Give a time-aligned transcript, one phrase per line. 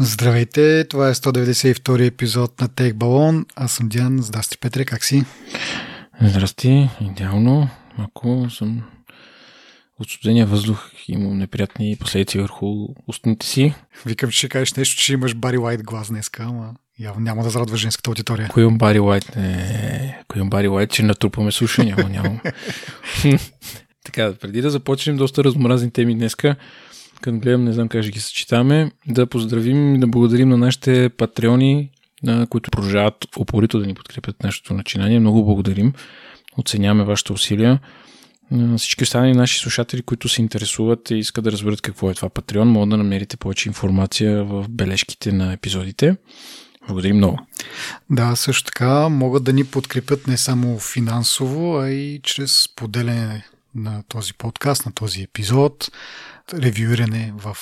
[0.00, 3.46] Здравейте, това е 192 епизод на Тейк Балон.
[3.56, 4.22] Аз съм Диан.
[4.22, 5.24] Здрасти, Петре, как си?
[6.22, 7.68] Здрасти, идеално.
[7.98, 8.82] Ако съм
[10.00, 13.74] от студения въздух имам неприятни последици върху устните си.
[14.06, 17.50] Викам, че ще кажеш нещо, че имаш Бари Лайт глас днеска, ама явно няма да
[17.50, 18.48] зарадва женската аудитория.
[18.48, 19.36] Кой имам Бари Лайт?
[19.36, 22.40] Не, кой имам Бари Лайт, че натрупаме слушания, няма, няма.
[24.04, 26.56] така, преди да започнем доста размразни теми днеска,
[27.20, 31.08] като гледам, не знам как ще ги съчетаме, да поздравим и да благодарим на нашите
[31.08, 31.90] патреони,
[32.48, 35.20] които продължават упорито да ни подкрепят нашето начинание.
[35.20, 35.92] Много благодарим.
[36.56, 37.80] Оценяваме вашите усилия.
[38.76, 42.64] Всички останали наши слушатели, които се интересуват и искат да разберат какво е това Patreon,
[42.64, 46.16] могат да намерите повече информация в бележките на епизодите.
[46.86, 47.38] Благодарим много.
[48.10, 54.02] Да, също така могат да ни подкрепят не само финансово, а и чрез поделяне на
[54.08, 55.90] този подкаст, на този епизод,
[56.54, 57.56] ревюиране в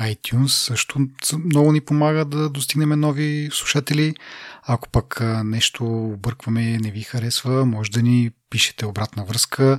[0.00, 0.98] iTunes също
[1.44, 4.14] много ни помага да достигнем нови слушатели.
[4.62, 9.78] Ако пък нещо объркваме, не ви харесва, може да ни пишете обратна връзка.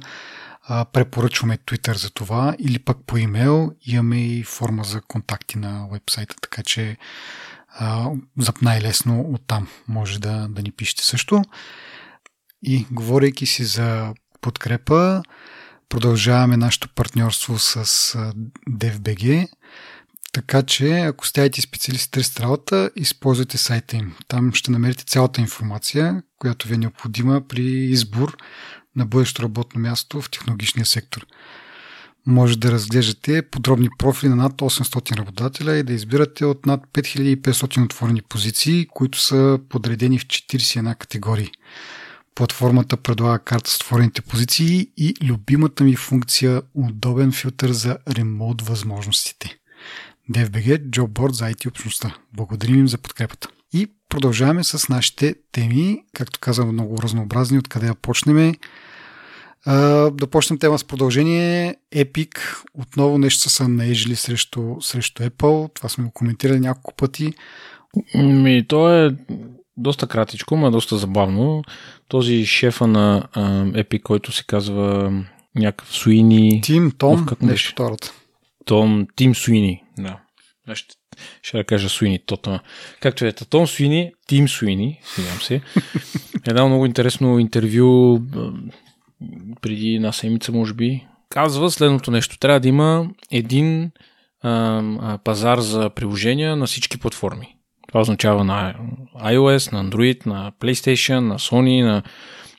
[0.93, 3.71] Препоръчваме Twitter за това или пък по имейл.
[3.81, 6.97] Имаме и форма за контакти на вебсайта, така че
[8.39, 11.41] за най-лесно оттам може да, да ни пишете също.
[12.63, 15.23] И говорейки си за подкрепа,
[15.89, 17.85] продължаваме нашето партньорство с
[18.69, 19.47] DFBG.
[20.33, 24.15] Така че, ако сте IT специалист търсите работа, използвайте сайта им.
[24.27, 28.37] Там ще намерите цялата информация, която ви е необходима при избор
[28.95, 31.25] на бъдещо работно място в технологичния сектор.
[32.25, 37.83] Може да разглеждате подробни профили на над 800 работодателя и да избирате от над 5500
[37.83, 41.51] отворени позиции, които са подредени в 41 категории.
[42.37, 49.57] Платформата предлага карта с отворените позиции и любимата ми функция удобен филтър за ремонт възможностите.
[50.31, 52.15] DFBG JobBoard за IT общността.
[52.33, 53.47] Благодарим им за подкрепата.
[53.73, 58.55] И продължаваме с нашите теми, както казвам, много разнообразни, откъде да почнем.
[60.11, 61.75] Да почнем тема с продължение.
[61.95, 62.39] Epic
[62.73, 65.73] отново нещо са наежили срещу, срещу Apple.
[65.73, 67.33] Това сме го коментирали няколко пъти.
[68.15, 69.15] Ми, то е
[69.77, 71.63] доста кратичко, но доста забавно.
[72.07, 73.27] Този шефа на
[73.73, 75.13] Epic, който се казва
[75.55, 76.61] някакъв Суини...
[76.61, 78.13] Тим, Том, как нещо втората.
[78.65, 80.19] Том, Тим Суини, да.
[80.73, 80.95] Ще,
[81.41, 82.59] ще да кажа Суини, тота.
[82.99, 85.61] Както е, Том Суини, Тим Суини, извинявам се.
[86.47, 88.19] Едно много интересно интервю
[89.61, 91.07] преди една седмица, може би.
[91.29, 92.39] Казва следното нещо.
[92.39, 93.91] Трябва да има един
[94.41, 97.56] а, а, пазар за приложения на всички платформи.
[97.87, 98.75] Това означава на
[99.23, 102.03] iOS, на Android, на PlayStation, на Sony, на,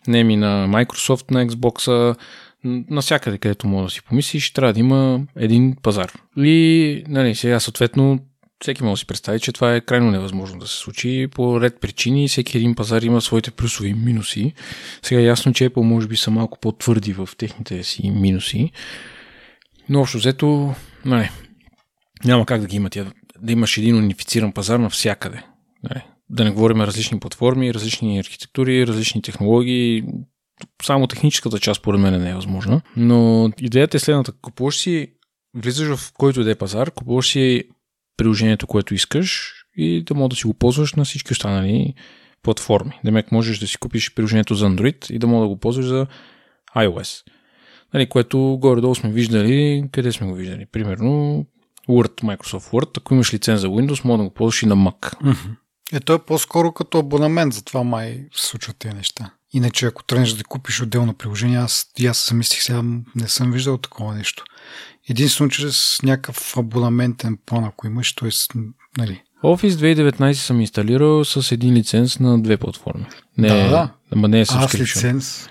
[0.06, 2.16] неми на Microsoft, на Xbox,
[2.64, 6.12] навсякъде, където може да си помислиш, трябва да има един пазар.
[6.36, 8.18] И, нали, сега съответно,
[8.60, 11.80] всеки може да си представи, че това е крайно невъзможно да се случи по ред
[11.80, 12.28] причини.
[12.28, 14.52] Всеки един пазар има своите плюсови минуси.
[15.02, 18.72] Сега е ясно, че Apple може би са малко по-твърди в техните си минуси.
[19.88, 20.74] Но общо взето,
[21.04, 21.30] нали,
[22.24, 23.06] няма как да ги има тя
[23.43, 25.43] да имаш един унифициран пазар навсякъде.
[26.31, 30.04] Да не говорим различни платформи, различни архитектури, различни технологии.
[30.82, 32.81] Само техническата част, поред мен, не е възможна.
[32.97, 34.32] Но идеята е следната.
[34.32, 35.12] Купуваш си,
[35.56, 37.65] влизаш в който иде пазар, купуваш си
[38.16, 41.94] приложението, което искаш и да можеш да си го ползваш на всички останали
[42.43, 43.00] платформи.
[43.05, 46.06] Демек можеш да си купиш приложението за Android и да можеш да го ползваш за
[46.76, 47.22] iOS.
[47.94, 50.66] Нали, което горе-долу сме виждали, къде сме го виждали.
[50.72, 51.47] Примерно
[51.88, 55.37] Word, Microsoft Word, ако имаш лиценз за Windows, може да го ползваш и на Mac.
[55.93, 59.31] Ето е по-скоро като абонамент, затова май се случват тези неща.
[59.53, 62.82] Иначе, ако тръгнеш да купиш отделно приложение, аз, аз съм мислих сега,
[63.15, 64.44] не съм виждал такова нещо.
[65.09, 68.31] Единствено чрез някакъв абонаментен план, ако имаш, т.е.
[68.99, 69.22] нали.
[69.44, 73.06] Office 2019 съм инсталирал с един лиценз на две платформи.
[73.38, 73.91] Не, да, да.
[74.12, 74.65] Ама не е subscription.
[74.65, 75.49] Аз лиценз.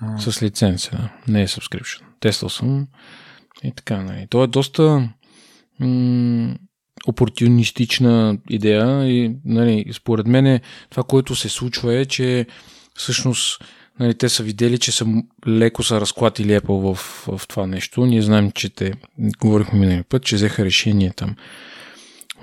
[0.00, 0.18] А.
[0.18, 1.10] С лиценз, да.
[1.28, 2.00] Не е subscription.
[2.20, 2.86] Тествал съм
[3.64, 4.26] и така, нали.
[4.30, 5.08] То е доста
[5.80, 6.54] м-
[7.06, 10.60] опортунистична идея и нали, според мен
[10.90, 12.46] това, което се случва е, че
[12.94, 13.64] всъщност
[14.00, 15.06] нали, те са видели, че са
[15.48, 16.98] леко са разклатили Apple в,
[17.38, 18.06] в това нещо.
[18.06, 18.92] Ние знаем, че те,
[19.40, 21.36] говорихме миналия път, че взеха решение там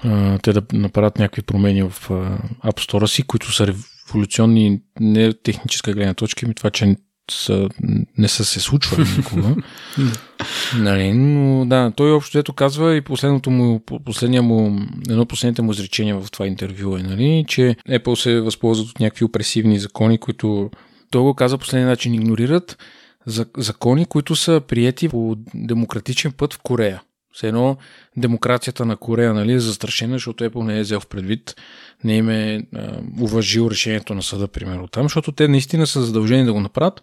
[0.03, 2.13] а, те да направят някакви промени в а,
[2.69, 6.95] App Store си, които са революционни не техническа гледна точка, ми това, че
[7.31, 7.69] са,
[8.17, 9.55] не са се случвали никога.
[10.77, 14.79] нали, но да, той общо ето казва и последното му, последния му,
[15.09, 19.25] едно последните му изречения в това интервю е, нали, че Apple се възползват от някакви
[19.25, 20.69] опресивни закони, които
[21.11, 22.77] той го каза последния начин игнорират
[23.57, 27.01] закони, които са приети по демократичен път в Корея.
[27.35, 27.77] Все едно
[28.17, 31.55] демокрацията на Корея нали, е застрашена, защото Apple не е взел в предвид,
[32.03, 36.45] не им е а, уважил решението на съда, примерно там, защото те наистина са задължени
[36.45, 37.01] да го направят,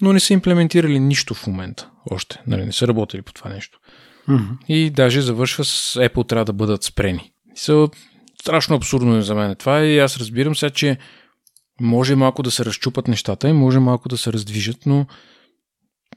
[0.00, 2.42] но не са имплементирали нищо в момента още.
[2.46, 3.78] Нали, не са работили по това нещо.
[4.28, 4.66] Mm-hmm.
[4.68, 7.32] И даже завършва с Apple трябва да бъдат спрени.
[7.54, 7.88] Са
[8.40, 10.98] страшно абсурдно е за мен това и аз разбирам сега, че
[11.80, 15.06] може малко да се разчупат нещата и може малко да се раздвижат, но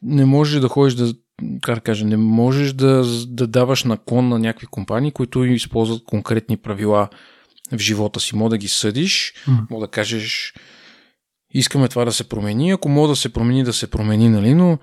[0.03, 1.13] не можеш да ходиш да,
[1.61, 6.57] как да кажа, не можеш да, да даваш наклон на някакви компании, които използват конкретни
[6.57, 7.09] правила
[7.71, 8.35] в живота си.
[8.35, 9.69] Мога да ги съдиш, Mm.
[9.69, 10.53] мога да кажеш
[11.53, 14.77] искаме това да се промени, ако мога да се промени, да се промени, нали, но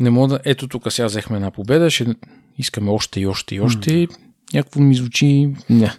[0.00, 2.06] не мога да, ето тук сега взехме една победа, ще
[2.58, 3.90] искаме още и още и още.
[3.90, 4.16] Mm.
[4.54, 5.48] Някакво ми звучи...
[5.70, 5.92] Не.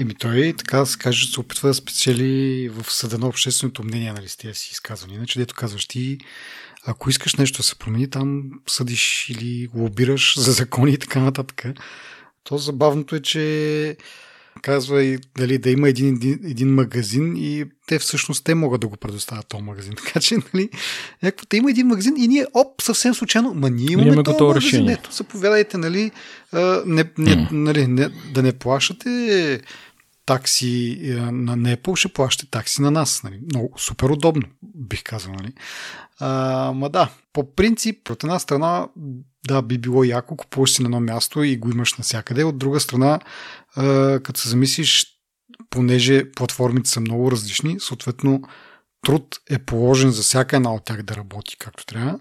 [0.00, 4.12] Еми той, така да се каже, се опитва да спечели в съда на общественото мнение,
[4.12, 5.16] нали, с тези си изказвания.
[5.16, 6.18] Иначе, дето казваш ти,
[6.86, 11.64] ако искаш нещо да се промени, там съдиш или лобираш за закони и така нататък.
[12.44, 13.96] То забавното е, че
[14.62, 18.88] казва и дали да има един, един, един магазин и те всъщност те могат да
[18.88, 19.94] го предоставят този магазин.
[20.04, 20.68] Така че, нали,
[21.22, 24.34] някакво, те има един магазин и ние, оп, съвсем случайно, ма ние имаме, Имаме този
[24.34, 24.68] готово магазин.
[24.68, 24.92] решение.
[24.92, 26.10] Ето, заповядайте, нали,
[26.52, 29.60] а, не, не, нали, не, да не плащате
[30.26, 33.22] такси е, на Apple, ще плащате такси на нас.
[33.22, 33.40] Нали?
[33.52, 35.32] Много супер удобно, бих казал.
[35.32, 35.52] Нали?
[36.20, 38.88] А, ма да, по принцип, от една страна,
[39.46, 42.44] да, би било яко, купуваш си на едно място и го имаш навсякъде.
[42.44, 43.20] От друга страна,
[43.76, 45.06] а, като се замислиш,
[45.70, 48.42] понеже платформите са много различни, съответно
[49.04, 52.18] труд е положен за всяка една от тях да работи както трябва.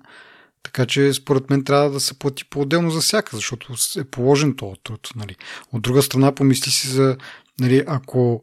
[0.63, 4.79] Така че според мен трябва да се плати по-отделно за всяка, защото е положен този
[4.83, 5.09] труд.
[5.15, 5.35] Нали.
[5.71, 7.17] От друга страна, помисли си за,
[7.59, 8.41] нали, ако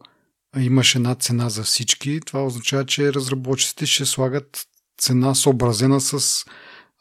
[0.59, 4.67] имаш една цена за всички, това означава, че разработчиците ще слагат
[4.99, 6.45] цена съобразена с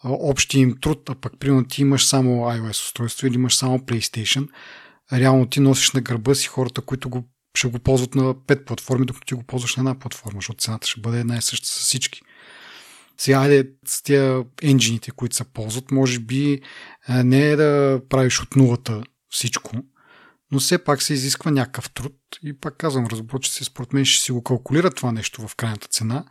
[0.04, 4.48] общия им труд, а пък примерно ти имаш само iOS устройство или имаш само PlayStation,
[5.14, 9.06] реално ти носиш на гърба си хората, които го, ще го ползват на пет платформи,
[9.06, 11.80] докато ти го ползваш на една платформа, защото цената ще бъде една и съща с
[11.80, 12.22] всички.
[13.18, 16.62] Сега, айде, с тия енджините, които се ползват, може би
[17.10, 19.72] не е да правиш от нулата всичко,
[20.52, 24.32] но все пак се изисква някакъв труд и пак казвам, разработчици според мен ще си
[24.32, 26.26] го калкулират това нещо в крайната цена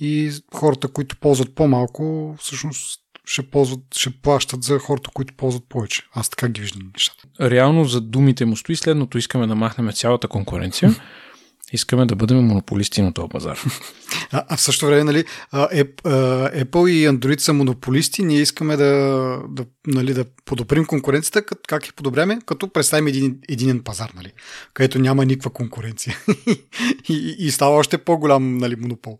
[0.00, 6.02] и хората, които ползват по-малко, всъщност ще, ползват, ще плащат за хората, които ползват повече.
[6.12, 7.50] Аз така ги виждам нещата.
[7.50, 9.18] Реално за думите му стои следното.
[9.18, 10.94] Искаме да махнем цялата конкуренция.
[11.72, 13.58] Искаме да бъдем монополисти на този пазар.
[14.32, 19.38] А, а в същото време, нали, а, Apple и Android са монополисти, ние искаме да,
[19.48, 24.32] да, нали, да подобрим конкуренцията, как, я подобряме, като представим един, единен пазар, нали,
[24.74, 26.16] където няма никаква конкуренция.
[27.08, 29.18] и, и, става още по-голям нали, монопол.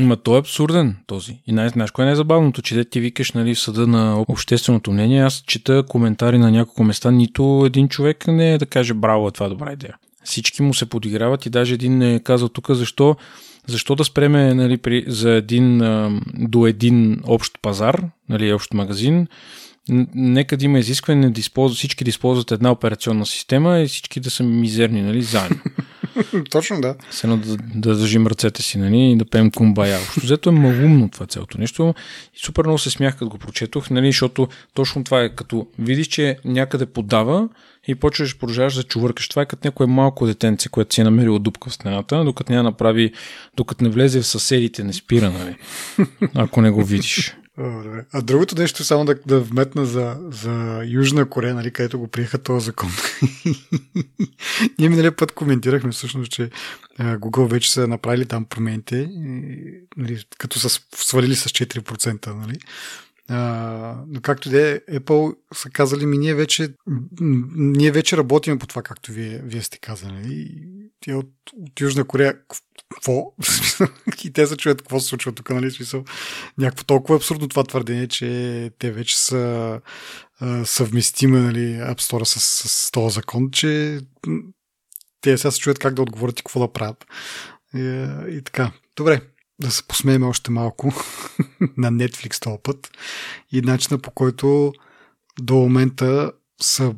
[0.00, 1.42] Ма той е абсурден този.
[1.46, 5.22] И най- знаеш, кое е най-забавното, че ти викаш нали, в съда на общественото мнение,
[5.22, 9.30] аз чета коментари на няколко места, нито един човек не е да каже браво, е
[9.30, 9.96] това добра идея.
[10.24, 13.16] Всички му се подиграват и даже един е казал тук защо,
[13.66, 15.78] защо да спреме нали, при, за един,
[16.34, 19.26] до един общ пазар, нали, общ магазин,
[20.14, 24.30] нека да има изискване да използват, всички да използват една операционна система и всички да
[24.30, 25.56] са мизерни, нали, заедно.
[26.50, 26.94] Точно да.
[27.10, 29.98] С едно да, да държим ръцете си, нали, и да пеем кумбая.
[29.98, 31.94] Общо взето е малумно това цялото нещо.
[32.36, 36.06] И супер много се смях, като го прочетох, нали, защото точно това е като видиш,
[36.06, 37.48] че някъде подава
[37.88, 39.28] и почваш продължаваш да чувъркаш.
[39.28, 42.62] Това е като някое малко детенце, което си е намерило дупка в стената, докато я
[42.62, 43.12] направи,
[43.56, 45.56] докато не влезе в съседите, не спира, нали,
[46.34, 47.36] ако не го видиш.
[47.58, 48.04] Добре.
[48.12, 52.38] А другото нещо, само да, да вметна за, за Южна Корея, нали, където го приеха
[52.38, 52.90] този закон.
[54.78, 56.50] Ние миналия път коментирахме всъщност, че
[57.00, 59.10] Google вече са направили там промените,
[59.96, 62.34] нали, като са свалили с 4%.
[62.34, 62.58] Нали.
[63.28, 66.74] А, но както и да е, Apple са казали ми, ние вече,
[67.56, 70.12] ние вече работим по това, както вие, вие сте казали.
[70.12, 70.58] нали.
[71.06, 72.34] И от, от Южна Корея,
[72.94, 73.32] какво?
[74.24, 75.70] и те се чуят какво се случва тук, нали?
[75.70, 76.04] Смисъл,
[76.58, 79.80] някакво толкова абсурдно това твърдение, че те вече са
[80.40, 84.00] а, съвместими, нали, App Store с, с, този закон, че
[85.20, 87.06] те сега се чуят как да отговорят и какво да правят.
[87.74, 88.72] И, и така.
[88.96, 89.20] Добре,
[89.60, 90.86] да се посмеем още малко
[91.76, 92.90] на Netflix този път
[93.52, 94.72] и начина по който
[95.40, 96.94] до момента са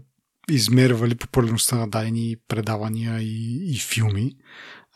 [0.50, 4.36] измервали популярността на дадени предавания и, и филми.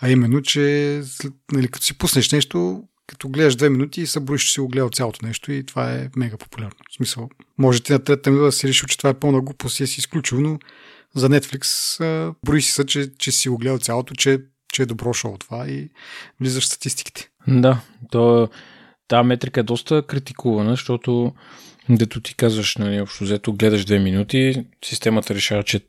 [0.00, 4.20] А именно, че след, нали, като си пуснеш нещо, като гледаш две минути и се
[4.20, 6.76] броиш, че си го гледал цялото нещо и това е мега популярно.
[6.90, 7.28] В смисъл,
[7.58, 10.00] може ти на трета минута да си решил, че това е пълна глупост и си
[10.00, 10.58] изключил, но
[11.14, 11.64] за Netflix
[12.04, 14.40] а, брои си се, че, че си го гледал цялото, че,
[14.72, 15.88] че е добро шоу това и
[16.40, 17.30] влизаш в статистиките.
[17.48, 17.80] Да,
[18.10, 18.48] то,
[19.08, 21.32] тази метрика е доста критикувана, защото
[21.88, 25.80] Дето ти казваш, нали, общо взето, гледаш две минути, системата решава, че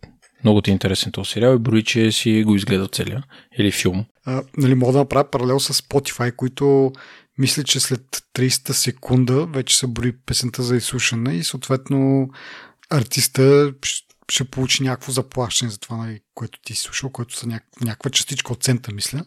[0.43, 3.23] много ти е интересен този сериал и брои, че си го изгледал целия
[3.57, 4.05] или филм.
[4.25, 6.91] А, нали, мога да направя паралел с Spotify, които
[7.37, 8.01] мисля, че след
[8.35, 12.29] 30 секунда вече са брои песента за изслушане и съответно
[12.89, 13.73] артиста
[14.31, 18.53] ще получи някакво заплащане за това, нали, което ти слушал, което са някаква, някаква частичка
[18.53, 19.25] от цента, мисля.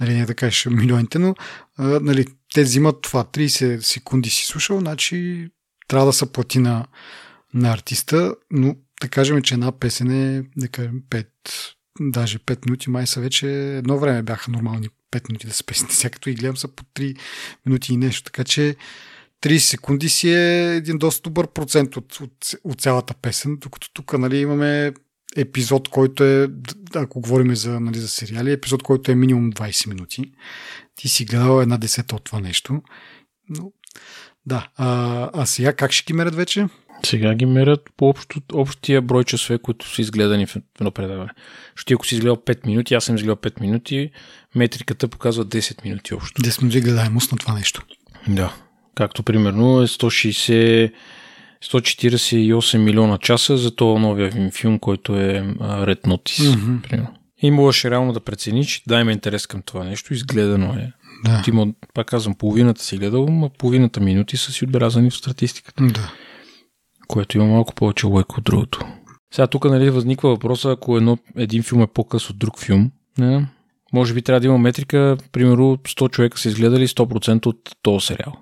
[0.00, 1.34] Нали, не да кажеш милионите, но
[1.76, 3.24] а, нали, те взимат това.
[3.24, 5.48] 30 секунди си слушал, значи
[5.88, 6.86] трябва да се плати на,
[7.54, 11.26] на артиста, но да кажем, че една песен е, да кажем, 5,
[12.00, 15.94] даже 5 минути, май са вече едно време бяха нормални 5 минути да са песните,
[15.96, 17.18] сега като и гледам са по 3
[17.66, 18.76] минути и нещо, така че
[19.42, 24.18] 30 секунди си е един доста добър процент от, от, от цялата песен, докато тук
[24.18, 24.92] нали, имаме
[25.36, 26.48] епизод, който е,
[26.94, 30.32] ако говорим за, нали, за сериали, епизод, който е минимум 20 минути.
[30.94, 32.82] Ти си гледал една десета от това нещо.
[33.48, 33.72] Но,
[34.46, 34.68] да.
[34.76, 36.66] А, а сега как ще ги мерят вече?
[37.06, 41.30] Сега ги мерят по общо, общия брой часове, които са изгледани в едно предаване.
[41.76, 44.10] Защото ако си изгледал 5 минути, аз съм изгледал 5 минути,
[44.54, 46.42] метриката показва 10 минути общо.
[46.42, 47.82] 10 минути гледаемост на това нещо.
[48.28, 48.54] Да.
[48.94, 50.92] Както примерно е 160
[51.64, 56.54] 148 милиона часа за този новия филм, който е Red Notice.
[56.54, 57.06] Mm-hmm.
[57.42, 60.92] И можеш реално да прецениш, че дай ме интерес към това нещо, изгледано е.
[61.24, 61.42] Да.
[61.42, 61.52] Ти,
[61.94, 65.84] пак казвам, половината си гледал, но половината минути са си отбелязани в статистиката.
[65.84, 66.12] Да
[67.08, 68.86] което има малко повече лойка от другото.
[69.34, 73.46] Сега тук нали, възниква въпроса, ако едно, един филм е по-къс от друг филм, не?
[73.92, 78.32] може би трябва да има метрика, примерно 100 човека са изгледали 100% от този сериал.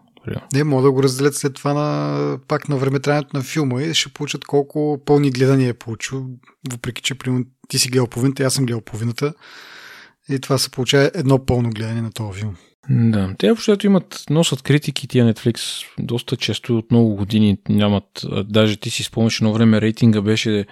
[0.52, 4.12] Не, могат да го разделят след това на, пак на времетраенето на филма и ще
[4.12, 6.26] получат колко пълни гледания е получил,
[6.72, 9.34] въпреки че примерно, ти си гледал половината, аз съм гледал половината
[10.28, 12.56] и това се получава едно пълно гледане на този филм.
[12.90, 18.76] Да, те общото имат, носят критики тия Netflix доста често от много години нямат, даже
[18.76, 20.66] ти си спомняш едно време рейтинга беше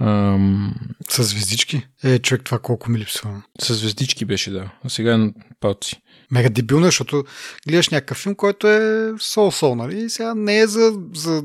[0.00, 0.74] ам...
[1.08, 1.86] С звездички?
[2.04, 3.42] Е, човек, това колко ми липсва.
[3.60, 4.70] С звездички беше, да.
[4.84, 5.30] А сега е
[5.60, 6.02] палци.
[6.30, 7.24] Мега дебилно, защото
[7.68, 10.04] гледаш някакъв филм, който е сол-сол, нали?
[10.04, 11.44] И сега не е за, за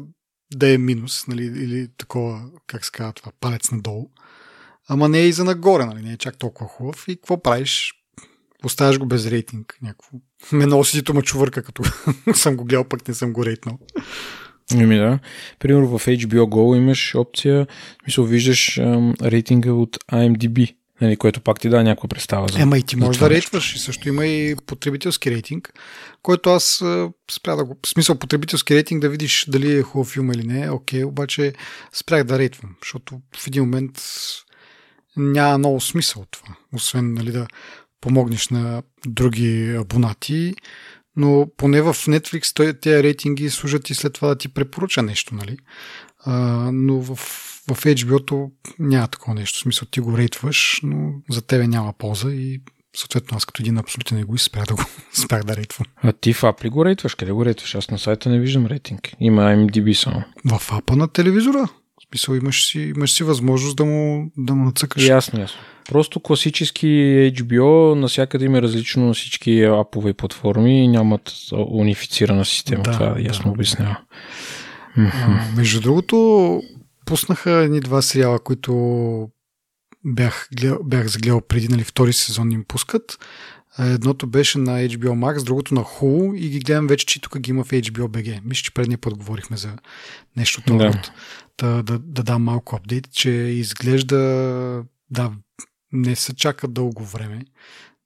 [0.53, 1.43] да е минус, нали?
[1.43, 4.09] Или такова, как се казва това, палец надолу.
[4.89, 6.01] Ама не е и за нагоре, нали?
[6.01, 7.07] Не е чак толкова хубав.
[7.07, 7.93] И какво правиш?
[8.63, 9.77] Оставяш го без рейтинг.
[9.81, 10.17] Някакво.
[10.51, 11.83] Ме носи ма чувърка, като
[12.33, 13.79] съм го гледал, пък не съм го рейтнал.
[14.73, 15.19] Ами да.
[15.59, 17.67] Примерно в HBO Go имаш опция,
[18.07, 22.47] мисъл, виждаш ам, рейтинга от IMDb, нали, което пак ти дава някаква представа.
[22.47, 23.75] За, Ема и ти можеш да рейтваш.
[23.75, 25.73] И също има и потребителски рейтинг,
[26.21, 26.83] който аз
[27.31, 27.77] спря да го...
[27.85, 30.71] В смисъл потребителски рейтинг да видиш дали е хубав филм или не.
[30.71, 31.53] Окей, обаче
[31.93, 34.01] спрях да рейтвам, защото в един момент
[35.17, 36.55] няма много смисъл това.
[36.73, 37.47] Освен нали, да
[38.01, 40.53] помогнеш на други абонати,
[41.15, 45.57] но поне в Netflix тези рейтинги служат и след това да ти препоръча нещо, нали?
[46.19, 46.33] А,
[46.73, 47.15] но в,
[47.71, 49.59] в HBO-то няма такова нещо.
[49.59, 52.61] В смисъл ти го рейтваш, но за тебе няма полза и
[52.97, 55.87] съответно аз като един абсолютен егоист спрях да го спрях да рейтвам.
[56.03, 57.15] А ти в Apple го рейтваш?
[57.15, 57.75] Къде го рейтваш?
[57.75, 59.11] Аз на сайта не виждам рейтинг.
[59.19, 60.23] Има IMDb само.
[60.45, 61.67] В апа на телевизора.
[61.99, 65.07] В смисъл имаш си, имаш си възможност да му, да му нацъкаш.
[65.07, 65.59] Ясно, ясно.
[65.87, 66.87] Просто класически
[67.35, 72.83] HBO навсякъде има различно на всички апове и платформи и нямат унифицирана система.
[72.83, 73.51] Да, Това ясно да.
[73.51, 73.97] обяснява.
[74.97, 76.61] А, между другото,
[77.05, 79.29] пуснаха едни два сериала, които
[80.05, 83.17] бях, гледал, бях загледал преди, нали, втори сезон им пускат.
[83.79, 87.51] Едното беше на HBO Max, другото на Hulu и ги гледам вече, че тук ги
[87.51, 88.39] има в HBO BG.
[88.45, 89.69] Мисля, че предния път говорихме за
[90.37, 90.89] нещо това.
[90.89, 91.01] Да.
[91.57, 94.17] Да, да, да дам малко апдейт, че изглежда
[95.11, 95.31] да,
[95.91, 97.45] не се чака дълго време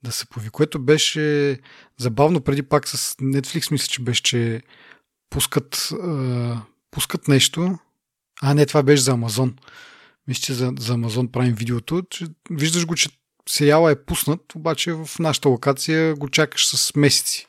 [0.04, 1.60] да се появи, което беше
[1.98, 4.62] забавно преди пак с Netflix, мисля, че беше, че
[5.30, 6.54] пускат, е,
[6.92, 7.78] пускат нещо.
[8.42, 9.56] А, не, това беше за Амазон.
[10.28, 13.10] Мисля, че за, за Амазон правим видеото, че виждаш го, че
[13.50, 17.48] сериала е пуснат, обаче в нашата локация го чакаш с месеци.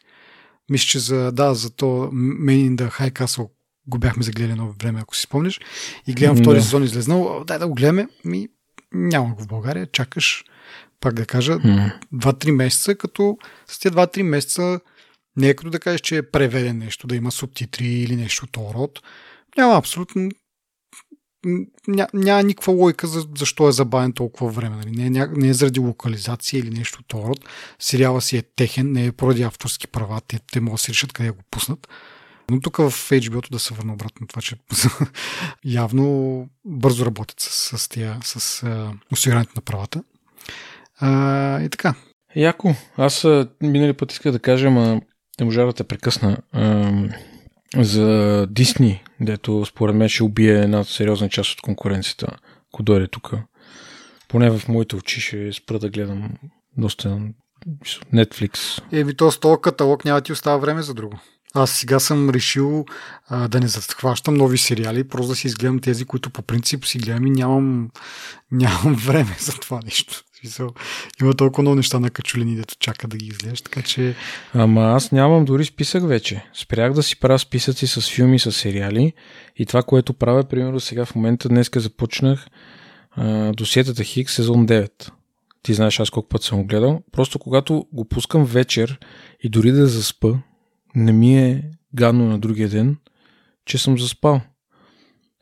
[0.71, 3.51] Мисля, че за, да, за то Man in the High Castle
[3.87, 5.61] го бяхме загледали едно време, ако си спомниш.
[6.07, 7.45] И гледам втори сезон излезнал.
[7.47, 8.09] Дай да го гледаме.
[8.25, 8.49] Ми,
[8.95, 9.87] няма го в България.
[9.87, 10.45] Чакаш,
[11.01, 11.93] пак да кажа, mm.
[12.15, 14.81] 2-3 месеца, като с тези 2-3 месеца
[15.37, 18.75] не е като да кажеш, че е преведен нещо, да има субтитри или нещо от
[18.75, 19.01] род.
[19.57, 20.31] Няма абсолютно
[21.89, 24.77] ня, няма никаква лойка за, защо е забавен толкова време.
[24.77, 24.91] Нали?
[24.91, 27.39] Не, е, не е заради локализация или нещо от род.
[27.79, 30.21] Сериала си е техен, не е поради авторски права.
[30.29, 31.89] Те, те могат да си решат къде го пуснат.
[32.53, 34.57] Но тук в HBO-то да се върна обратно това, че
[35.65, 40.03] явно бързо работят с, с, тия, с а, осигуряването на правата.
[41.01, 41.95] А, и така.
[42.37, 42.75] Яко.
[42.97, 43.27] Аз
[43.63, 45.01] минали път исках да кажа, ама
[45.41, 46.37] не можа да те прекъсна.
[46.53, 46.93] А,
[47.77, 52.37] за Дисни, дето според мен ще убие една сериозна част от конкуренцията,
[52.73, 53.33] ако дойде тук.
[54.29, 56.31] Поне в моите очи ще спра да гледам
[56.77, 57.21] доста
[58.15, 58.83] Netflix.
[58.93, 61.21] Еми, то с този каталог няма ти остава време за друго.
[61.55, 62.85] Аз сега съм решил
[63.29, 66.99] а, да не захващам нови сериали, просто да си изгледам тези, които по принцип си
[66.99, 67.91] гледам и нямам,
[68.51, 70.25] нямам време за това нещо.
[71.21, 74.15] Има толкова много неща на качулини, дето чака да ги изгледаш, така че...
[74.55, 76.45] Ама аз нямам дори списък вече.
[76.55, 79.13] Спрях да си правя списъци с филми, с сериали
[79.57, 82.47] и това, което правя, примерно сега в момента, днеска започнах
[83.11, 85.11] а, досиетата Хик сезон 9.
[85.63, 87.03] Ти знаеш аз колко път съм го гледал.
[87.13, 88.99] Просто когато го пускам вечер
[89.43, 90.35] и дори да заспа,
[90.95, 92.97] не ми е гадно на другия ден,
[93.65, 94.41] че съм заспал.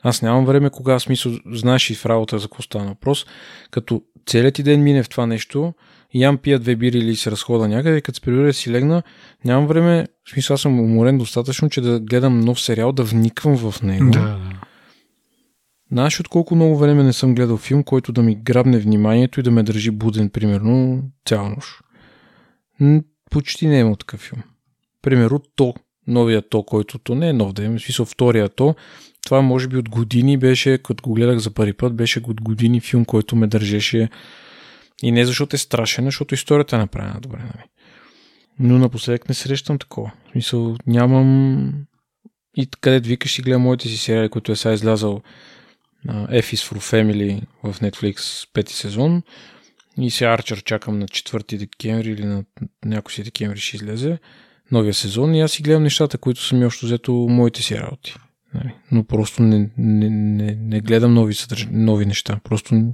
[0.03, 3.25] Аз нямам време, кога смисъл, знаеш и в работа за какво стана въпрос,
[3.71, 5.73] като целият ти ден мине в това нещо,
[6.13, 9.03] ям пия две бири или се разхода някъде, като се прибира си легна,
[9.45, 13.57] нямам време, в смисъл аз съм уморен достатъчно, че да гледам нов сериал, да вниквам
[13.57, 14.11] в него.
[14.11, 14.61] Да, да.
[15.91, 19.43] Знаеш от колко много време не съм гледал филм, който да ми грабне вниманието и
[19.43, 21.81] да ме държи буден, примерно, цяла нощ.
[23.31, 24.43] Почти не е имал такъв филм.
[25.01, 25.73] Примерно То,
[26.07, 28.75] новия То, който то не е нов да е, в смисъл втория То,
[29.25, 32.79] това може би от години беше, като го гледах за първи път, беше от години
[32.79, 34.09] филм, който ме държеше
[35.03, 37.37] и не защото е страшен, защото историята е направена добре.
[37.37, 37.63] Нали?
[38.59, 40.11] Но напоследък не срещам такова.
[40.27, 41.73] В смисъл, нямам
[42.57, 45.21] и където викаш и гледам моите си сериали, които е сега излязал
[46.07, 49.23] F is for Family в Netflix пети сезон
[49.97, 52.43] и се Арчер чакам на 4 декември или на
[52.85, 54.19] някой си декември ще излезе
[54.71, 58.15] новия сезон и аз си гледам нещата, които са ми още взето моите си работи.
[58.53, 58.75] Нали?
[58.91, 61.67] Но просто не, не, не, не гледам нови, съдърж...
[61.71, 62.39] нови неща.
[62.43, 62.93] Просто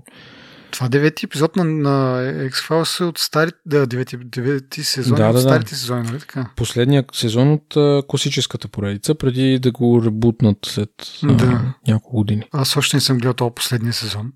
[0.71, 5.35] това девети епизод на, на X-Files е от старите, да, девети, девети сезон Да, от
[5.35, 5.49] да, да.
[5.49, 6.49] старите сезони, нали така?
[6.55, 10.89] последния сезон от а, класическата поредица, преди да го ребутнат след
[11.23, 11.73] а, Да.
[11.87, 12.43] няколко години.
[12.51, 14.33] Аз още не съм гледал този последния сезон.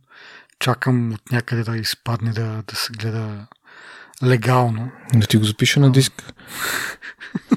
[0.60, 3.48] Чакам от някъде да изпадне да, да се гледа
[4.24, 4.92] легално.
[5.14, 6.34] Да ти го запиша на диск.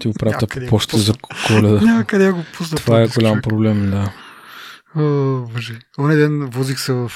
[0.01, 1.15] Ти го Някъде по почта за
[1.47, 1.81] коледа.
[1.81, 2.79] Няма къде го пусна.
[2.79, 4.13] Това е голям проблем, да.
[5.53, 5.79] Боже.
[5.99, 7.11] Оня ден возих се в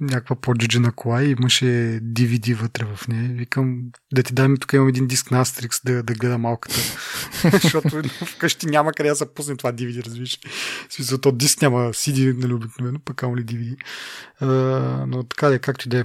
[0.00, 1.64] някаква по-джуджена кола и имаше
[2.02, 3.30] DVD вътре в нея.
[3.32, 3.82] Викам,
[4.12, 6.76] да ти дам, тук имам един диск на Астрикс да, да гледа малката.
[7.62, 10.38] Защото вкъщи няма къде да се пусне това DVD, разбираш.
[10.88, 13.76] В смисъл, то диск няма CD, нали, обикновено, пък ли DVD.
[14.40, 14.46] А,
[15.06, 16.04] но така де, както и да е.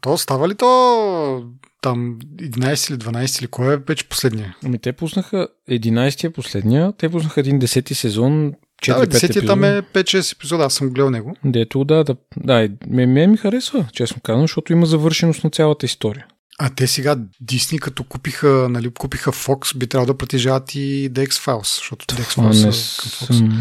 [0.00, 4.56] То става ли то там 11 или 12 или кой е вече последния?
[4.64, 8.52] Ами те пуснаха 11-я последния, те пуснаха един 10-ти сезон,
[8.82, 9.46] 4-5 Да, 10 епизода.
[9.46, 11.36] там е 5-6 епизода, аз съм гледал него.
[11.44, 15.50] Дето, да, да, да, и ме, ме ми харесва, честно казвам, защото има завършеност на
[15.50, 16.26] цялата история.
[16.58, 21.28] А те сега Дисни, като купиха, нали, купиха Fox, би трябвало да притежават и The
[21.28, 23.52] X-Files, защото The X-Files не са към Fox.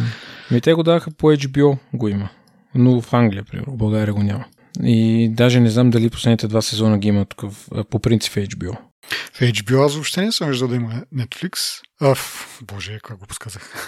[0.51, 2.29] Ми те го даха по HBO, го има.
[2.75, 4.45] Но в Англия, примерно, в България го няма.
[4.83, 7.43] И даже не знам дали последните два сезона ги има тук
[7.89, 8.77] по принцип HBO.
[9.33, 11.81] В HBO аз въобще не съм виждал да има Netflix.
[12.01, 13.87] А, ф, боже, как го подсказах.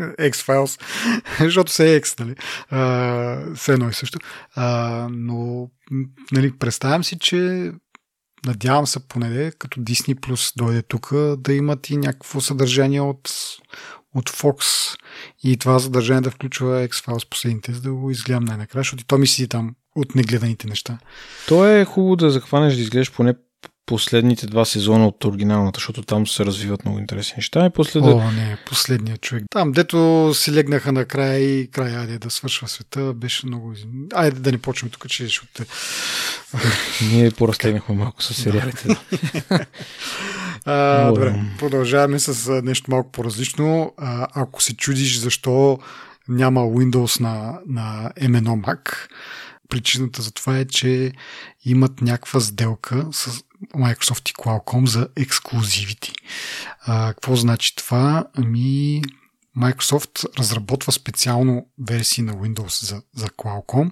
[0.00, 0.80] X-Files,
[1.40, 2.34] защото се е X, нали?
[2.70, 4.18] А, все едно и също.
[4.54, 5.70] А, но,
[6.32, 7.70] нали, представям си, че
[8.46, 13.30] надявам се поне, като Disney Plus дойде тук, да имат и някакво съдържание от,
[14.14, 14.64] от Fox
[15.42, 19.18] и това съдържание да включва X-Files последните, за да го изгледам най-накрая, защото и то
[19.18, 20.98] ми седи там от негледаните неща.
[21.48, 23.34] То е хубаво да захванеш да изгледаш поне
[23.86, 28.10] последните два сезона от оригиналната, защото там се развиват много интересни неща и после да...
[28.10, 29.44] О, не, последният човек.
[29.50, 33.72] Там, дето си легнаха накрая и края, айде да свършва света, беше много...
[34.14, 35.64] Айде да не почваме тук, че ще те...
[37.12, 38.88] Ние поразтегнахме малко с сериалите.
[38.88, 39.66] Да.
[40.66, 41.40] А, добре, да.
[41.58, 43.92] продължаваме с нещо малко по-различно.
[43.96, 45.78] А, ако се чудиш защо
[46.28, 49.08] няма Windows на, на M1 Mac,
[49.68, 51.12] причината за това е, че
[51.64, 56.12] имат някаква сделка с Microsoft и Qualcomm за ексклюзивити.
[56.86, 58.24] Какво значи това?
[58.34, 59.02] Ами
[59.58, 63.90] Microsoft разработва специално версии на Windows за, за Qualcomm,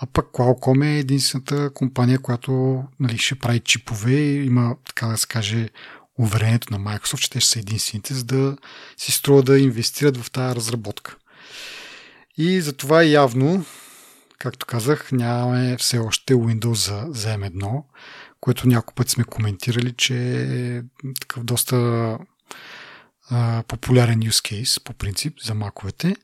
[0.00, 5.16] а пък Qualcomm е единствената компания, която нали, ще прави чипове и има, така да
[5.16, 5.68] се каже,
[6.18, 8.56] уверението на Microsoft, че те ще са единствените, за да
[8.96, 11.16] си струва да инвестират в тази разработка.
[12.36, 13.64] И затова явно,
[14.38, 17.82] както казах, нямаме все още Windows за, за M1,
[18.40, 20.82] което няколко пъти сме коментирали, че е
[21.20, 21.76] такъв доста
[23.30, 26.16] а, популярен use case по принцип за маковете.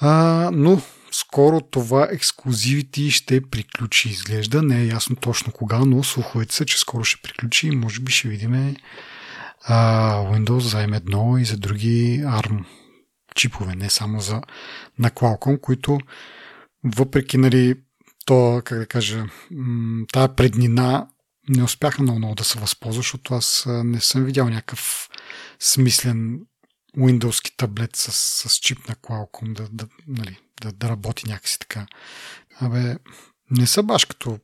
[0.00, 4.62] А, но скоро това ексклюзивити ще приключи, изглежда.
[4.62, 8.12] Не е ясно точно кога, но слуховете са, че скоро ще приключи и може би
[8.12, 8.76] ще видим
[9.64, 12.64] а, Windows за M1 и за други ARM
[13.34, 14.42] чипове, не само за
[14.98, 15.98] на Qualcomm, които
[16.84, 17.74] въпреки нали,
[18.24, 19.26] то, как да кажа,
[20.12, 21.08] тая преднина
[21.48, 25.08] не успяха много, много да се възползва, защото аз не съм видял някакъв
[25.60, 26.40] смислен
[26.98, 28.12] Windows таблет с,
[28.48, 31.86] с чип на Qualcomm да, да, нали, да, да работи някакси така.
[32.60, 32.96] Абе,
[33.50, 34.38] не са баш като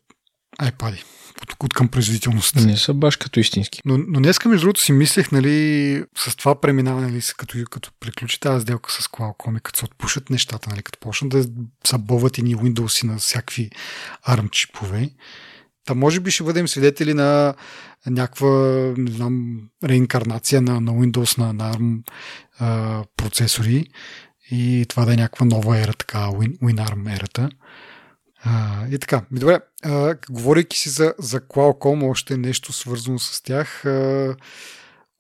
[0.63, 1.03] iPad
[1.43, 2.57] от, от към производителност.
[2.57, 3.81] Не са баш като истински.
[3.85, 8.41] Но, но днеска, между другото, си мислех, нали, с това преминаване, нали, като, като приключи
[8.41, 11.45] тази сделка с Qualcomm и като се отпушат нещата, нали, като почнат да
[11.89, 13.71] забоват и ни Windows на всякакви
[14.29, 15.11] ARM чипове,
[15.85, 17.55] Та може би ще бъдем свидетели на
[18.07, 18.49] някаква,
[18.97, 22.03] не знам, реинкарнация на, на Windows, на, на ARM
[22.59, 23.87] а, процесори
[24.51, 27.51] и това да е някаква нова ера, така, Win, WinARM ерата.
[28.45, 33.85] А, и така, добре, а, говорейки си за, за Qualcomm, още нещо свързано с тях,
[33.85, 34.37] а,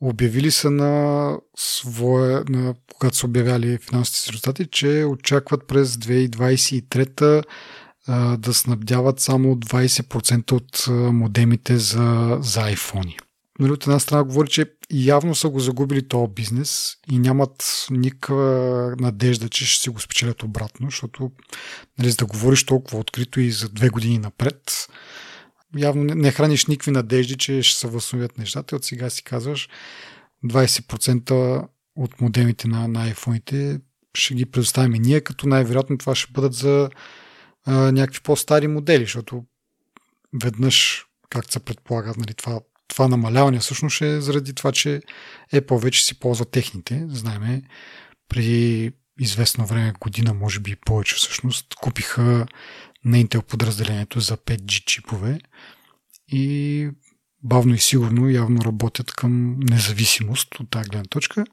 [0.00, 7.44] обявили са на своя, на, когато са обявяли финансовите резултати, че очакват през 2023
[8.06, 13.16] а, да снабдяват само 20% от модемите за, за iPhone.
[13.59, 18.94] Нали, от една страна говори, че явно са го загубили този бизнес и нямат никаква
[19.00, 21.31] надежда, че ще си го спечелят обратно, защото
[21.98, 24.88] нали, за да говориш толкова открито и за две години напред,
[25.76, 28.76] явно не, не храниш никакви надежди, че ще се възстановят нещата.
[28.76, 29.68] От сега си казваш
[30.44, 33.81] 20% от модемите на, на iPhone-ите
[34.14, 36.90] ще ги предоставим и ние, като най-вероятно това ще бъдат за
[37.64, 39.44] а, някакви по-стари модели, защото
[40.42, 42.61] веднъж, както се предполага, нали, това
[43.00, 45.02] това намаляване всъщност е заради това, че
[45.54, 47.06] Apple вече си ползва техните.
[47.08, 47.62] Знаеме,
[48.28, 52.46] преди известно време, година, може би повече всъщност, купиха
[53.04, 55.38] на Intel подразделението за 5G чипове
[56.28, 56.88] и
[57.42, 61.44] бавно и сигурно явно работят към независимост от тази гледна точка,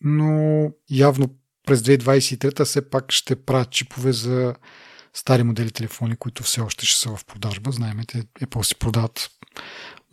[0.00, 1.28] но явно
[1.66, 4.54] през 2023 все пак ще правят чипове за
[5.14, 7.70] стари модели телефони, които все още ще са в продажба.
[7.70, 9.30] Знаеме, те Apple си продават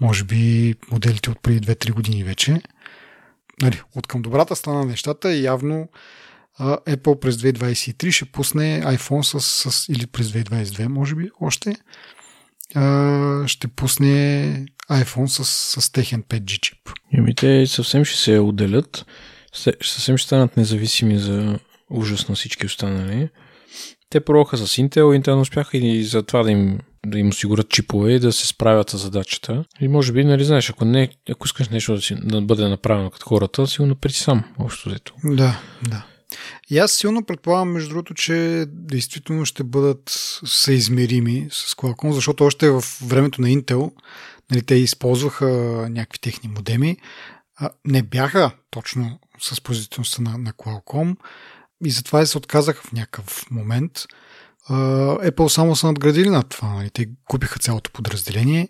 [0.01, 2.62] може би моделите от преди 2-3 години вече.
[3.62, 5.89] Нали, от към добрата страна на нещата явно
[6.60, 11.75] Apple през 2023 ще пусне iPhone с, с или през 2022 може би още
[13.47, 15.45] ще пусне iPhone с,
[15.82, 16.89] с техен 5G чип.
[17.13, 19.06] Еми те съвсем ще се отделят,
[19.53, 23.29] съвсем ще станат независими за ужас на всички останали.
[24.13, 27.69] Те пробваха с Intel, Intel не успяха и за това да им да им осигурят
[27.69, 29.65] чипове и да се справят с задачата.
[29.82, 33.10] И може би, нали знаеш, ако, не, ако искаш нещо да, си, да бъде направено
[33.10, 35.13] като хората, си го сам, общо взето.
[35.23, 36.06] Да, да.
[36.69, 40.02] И аз силно предполагам, между другото, че действително ще бъдат
[40.45, 43.91] съизмерими с Qualcomm, защото още в времето на Intel
[44.52, 45.47] нали, те използваха
[45.89, 46.97] някакви техни модеми.
[47.56, 51.15] А, не бяха точно с производителността на, на Qualcomm
[51.86, 53.91] и затова се отказаха в някакъв момент.
[54.69, 56.74] Apple само са надградили над това.
[56.74, 56.89] Нали?
[56.89, 58.69] Те купиха цялото подразделение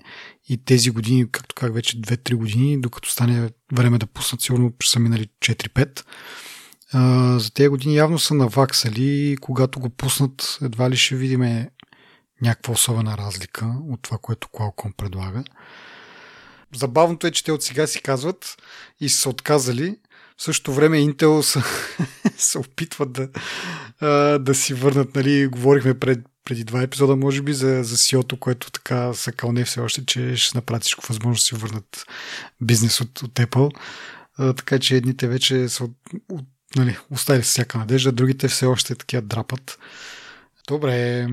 [0.50, 5.00] и тези години, както как вече 2-3 години, докато стане време да пуснат, сигурно са
[5.00, 6.04] минали 4-5.
[7.40, 11.68] За тези години явно са наваксали когато го пуснат, едва ли ще видим
[12.42, 15.44] някаква особена разлика от това, което Qualcomm предлага.
[16.76, 18.58] Забавното е, че те от сега си казват
[19.00, 19.98] и са отказали,
[20.38, 21.64] в същото време Intel са,
[22.38, 23.30] се опитват да,
[24.40, 28.72] да си върнат, нали, говорихме пред, преди два епизода, може би, за, за CEO-то, което
[28.72, 32.06] така са кълне все още, че ще направи всичко възможно да си върнат
[32.62, 33.72] бизнес от, от Apple.
[34.38, 35.92] А, така че едните вече са от,
[36.32, 39.80] от, нали, оставили всяка надежда, другите все още такива драпат.
[40.68, 41.28] Добре,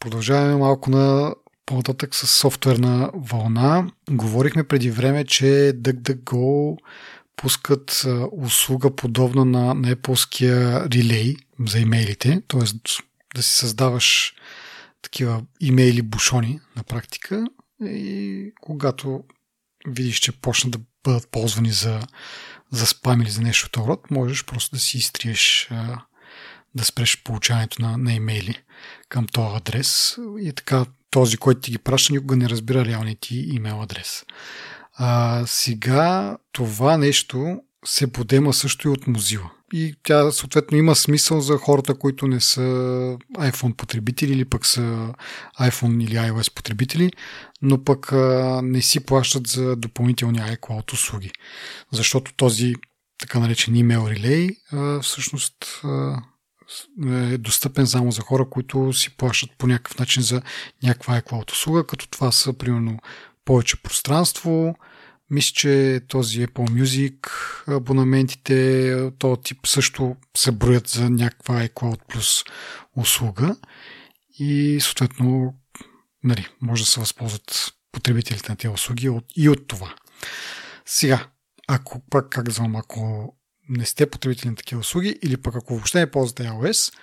[0.00, 1.34] продължаваме малко на
[1.66, 3.90] по-нататък с софтуерна вълна.
[4.10, 6.76] Говорихме преди време, че DuckDuckGo
[7.38, 12.60] пускат услуга подобна на, на Apple-ския релей за имейлите, т.е.
[13.34, 14.34] да си създаваш
[15.02, 17.46] такива имейли бушони на практика
[17.82, 19.24] и когато
[19.86, 22.00] видиш, че почнат да бъдат ползвани за,
[22.72, 25.70] за спам или за нещо от род, можеш просто да си изтриеш
[26.74, 28.62] да спреш получаването на, на имейли
[29.08, 33.36] към този адрес и така този, който ти ги праща, никога не разбира реалният ти
[33.36, 34.24] имейл адрес.
[34.98, 39.50] А, сега това нещо се подема също и от Mozilla.
[39.72, 42.60] И тя съответно има смисъл за хората, които не са
[43.32, 45.14] iPhone потребители или пък са
[45.60, 47.10] iPhone или iOS потребители,
[47.62, 51.30] но пък а, не си плащат за допълнителни iCloud услуги.
[51.92, 52.74] Защото този
[53.18, 56.22] така наречен relay а, всъщност а,
[57.06, 60.42] е достъпен само за хора, които си плащат по някакъв начин за
[60.82, 62.98] някаква iCloud услуга, като това са примерно
[63.44, 64.74] повече пространство,
[65.30, 67.28] Мисля, че този Apple Music
[67.76, 72.46] абонаментите, този тип също се броят за някаква iCloud Plus
[72.96, 73.56] услуга
[74.38, 75.54] и съответно
[76.24, 79.94] нали, може да се възползват потребителите на тези услуги и от това.
[80.86, 81.26] Сега,
[81.68, 83.34] ако пак казвам, ако
[83.68, 86.94] не сте потребители на такива услуги или пък ако въобще не ползвате iOS,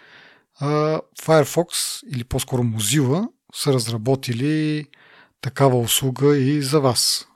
[1.21, 4.85] Firefox или по-скоро Mozilla са разработили
[5.45, 7.27] такава услуга и за вас.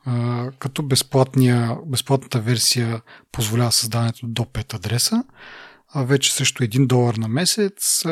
[0.59, 5.23] Като безплатната версия позволява създаването до 5 адреса,
[5.93, 8.03] а вече също 1 долар на месец,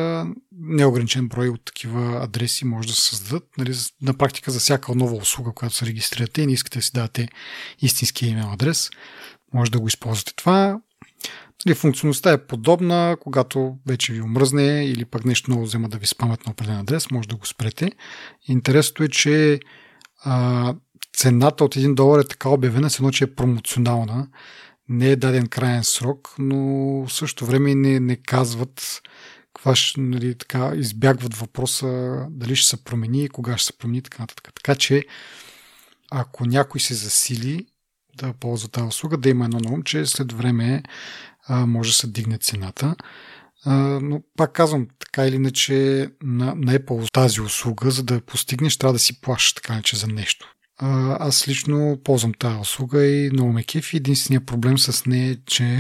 [0.60, 3.43] неограничен брой от такива адреси може да се създадат.
[3.57, 6.91] Нали, на практика за всяка нова услуга, която се регистрирате и не искате да си
[6.93, 7.27] дадете
[7.81, 8.89] истинския имейл адрес,
[9.53, 10.79] може да го използвате това.
[11.65, 16.07] Нали, функционалността е подобна, когато вече ви омръзне или пък нещо много взема да ви
[16.07, 17.91] спамят на определен адрес, може да го спрете.
[18.47, 19.60] Интересното е, че
[20.23, 20.75] а,
[21.13, 24.27] цената от 1 долар е така обявена, с едно, че е промоционална.
[24.89, 26.58] Не е даден крайен срок, но
[27.06, 29.01] в същото време не, не казват
[29.58, 31.88] каква ще, нали, така, избягват въпроса
[32.30, 34.53] дали ще се промени кога ще се промени така нататък.
[34.56, 35.03] Така че,
[36.12, 37.67] ако някой се засили
[38.17, 40.84] да ползва тази услуга, да има едно на ум, че след време
[41.47, 42.95] а, може да се дигне цената.
[43.65, 48.77] А, но пак казвам, така или иначе на, на Apple тази услуга, за да постигнеш,
[48.77, 50.53] трябва да си плащаш така иначе за нещо.
[50.77, 53.97] А, аз лично ползвам тази услуга и много ме кефи.
[53.97, 55.80] Единственият проблем с нея е, че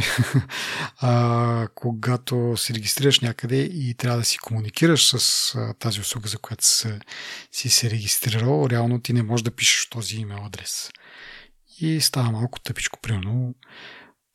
[0.99, 6.37] а, когато се регистрираш някъде и трябва да си комуникираш с а, тази услуга, за
[6.37, 6.99] която си,
[7.51, 10.89] си се регистрирал, реално ти не можеш да пишеш този имейл адрес.
[11.79, 13.55] И става малко тъпичко, примерно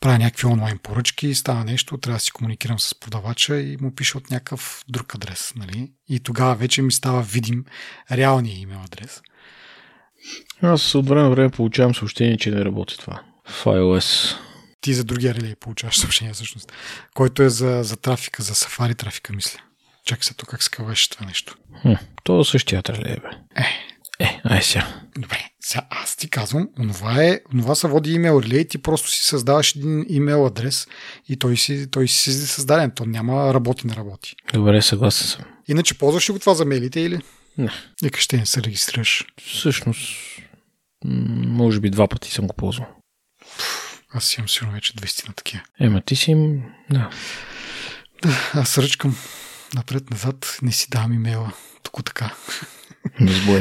[0.03, 4.17] правя някакви онлайн поръчки, става нещо, трябва да си комуникирам с продавача и му пише
[4.17, 5.53] от някакъв друг адрес.
[5.57, 5.93] Нали?
[6.09, 7.65] И тогава вече ми става видим
[8.13, 9.23] реалния имейл адрес.
[10.63, 13.23] Аз от време на време получавам съобщение, че не работи това.
[13.49, 14.37] В iOS.
[14.81, 16.73] Ти за другия релей получаваш съобщение всъщност.
[17.15, 19.61] Който е за, за трафика, за сафари трафика, мисля.
[20.05, 21.57] Чакай се тук как се казваше това нещо.
[21.83, 23.29] Хм, то е същият релей, бе.
[23.57, 23.67] Е,
[24.19, 25.03] е, ай сега.
[25.19, 29.25] Добре, сега аз ти казвам, онова, е, онова се води имейл релей, ти просто си
[29.25, 30.87] създаваш един имейл адрес
[31.29, 32.91] и той си, той си създаден.
[32.91, 34.35] То няма работи, не работи.
[34.53, 35.45] Добре, съгласен съм.
[35.69, 37.21] Иначе ползваш ли го това за мейлите или?
[37.59, 37.71] Не.
[38.03, 39.25] Нека ще не се регистрираш.
[39.47, 40.11] Всъщност,
[41.05, 42.87] може би два пъти съм го ползвал.
[44.15, 45.63] Аз имам сигурно вече 200 на такива.
[45.81, 46.63] Ема ти си им...
[46.91, 47.11] Да.
[48.23, 49.17] да аз ръчкам
[49.75, 51.53] напред-назад, не си давам имейла.
[51.83, 52.35] Тук така.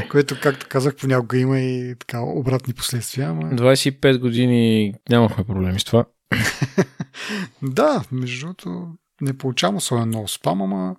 [0.10, 3.30] Което, както казах, понякога има и така обратни последствия.
[3.30, 3.44] Ама...
[3.44, 6.06] 25 години нямахме проблеми с това.
[7.62, 8.88] да, между другото,
[9.22, 10.96] не получавам особено много спам, ама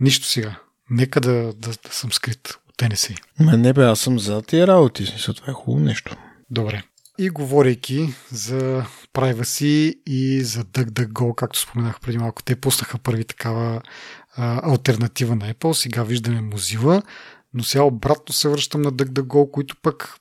[0.00, 0.56] нищо сега.
[0.90, 3.08] Нека да, да, да съм скрит от ТНС.
[3.40, 5.06] Ма не бе, аз съм за тия работи.
[5.06, 6.16] Смисъл, това е хубаво нещо.
[6.50, 6.82] Добре.
[7.18, 13.82] И говорейки за privacy и за DuckDuckGo, както споменах преди малко, те пуснаха първи такава
[14.36, 15.72] а, альтернатива на Apple.
[15.72, 17.02] Сега виждаме Mozilla,
[17.56, 20.16] но сега обратно се връщам на DuckDuckGo, които пък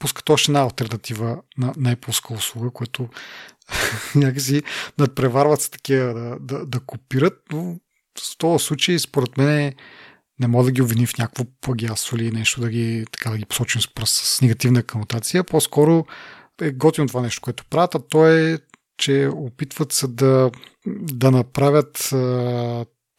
[0.00, 3.08] пускат още една альтернатива на, на Apple услуга, което
[4.14, 4.62] някакси
[4.98, 7.78] надпреварват с такива да, да, да копират, но
[8.18, 9.74] в този случай, според мен,
[10.40, 13.44] не мога да ги обвиним в някакво плагиатство или нещо да ги, така, да ги
[13.44, 15.44] посочим с пръст с негативна канотация.
[15.44, 16.06] По-скоро
[16.62, 18.58] е готино това нещо, което правят, а то е,
[18.98, 20.50] че опитват се да,
[20.86, 22.14] да направят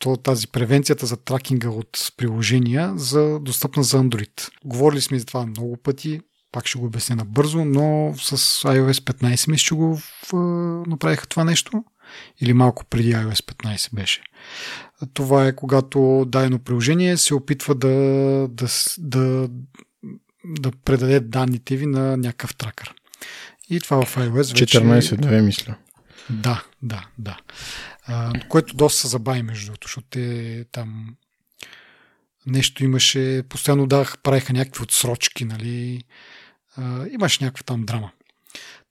[0.02, 4.50] то, тази превенцията за тракинга от приложения за достъпна за Android.
[4.66, 9.50] Говорили сме за това много пъти, пак ще го обясня набързо, но с iOS 15
[9.50, 10.34] мисля, че го в,
[10.88, 11.84] направиха това нещо
[12.42, 14.22] или малко преди iOS 15 беше.
[15.14, 17.88] Това е когато дадено приложение се опитва да,
[18.50, 19.50] да, да,
[20.46, 22.94] да предаде данните ви на някакъв тракър.
[23.70, 24.80] И това в iOS вече...
[24.80, 25.76] 14.2 мисля.
[26.30, 27.38] Да, да, да.
[28.50, 31.15] Което доста се забави между другото, защото те там
[32.45, 36.04] нещо имаше, постоянно дах, правиха някакви отсрочки, нали,
[36.78, 38.12] а, имаше някаква там драма.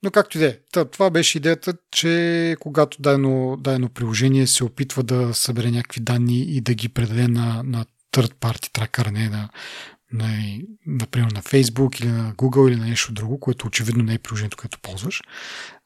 [0.03, 5.03] Но както и да е, това беше идеята, че когато дадено, дадено приложение се опитва
[5.03, 9.49] да събере някакви данни и да ги предаде на, на third party тракър, не на,
[10.13, 14.19] на, например на Facebook или на Google или на нещо друго, което очевидно не е
[14.19, 15.21] приложението, което ползваш,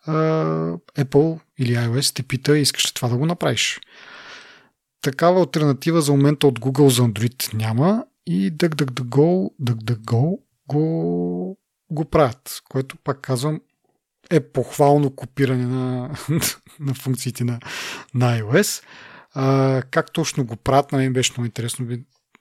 [0.08, 3.80] Apple или iOS те пита, искаш ли това да го направиш.
[5.02, 11.58] Такава альтернатива за момента от Google за Android няма и DuckDuckGo, DuckDuckGo го,
[11.92, 13.62] го правят, което пак казвам
[14.30, 16.16] е похвално копиране на,
[16.80, 17.60] на функциите на,
[18.14, 18.84] на iOS.
[19.34, 21.88] А, как точно го правят, на мен беше много интересно.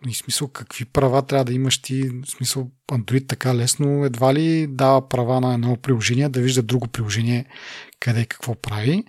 [0.09, 2.03] И смисъл, какви права трябва да имаш ти?
[2.03, 6.89] В смисъл, Android така лесно едва ли дава права на едно приложение да вижда друго
[6.89, 7.47] приложение
[8.01, 9.05] къде и какво прави.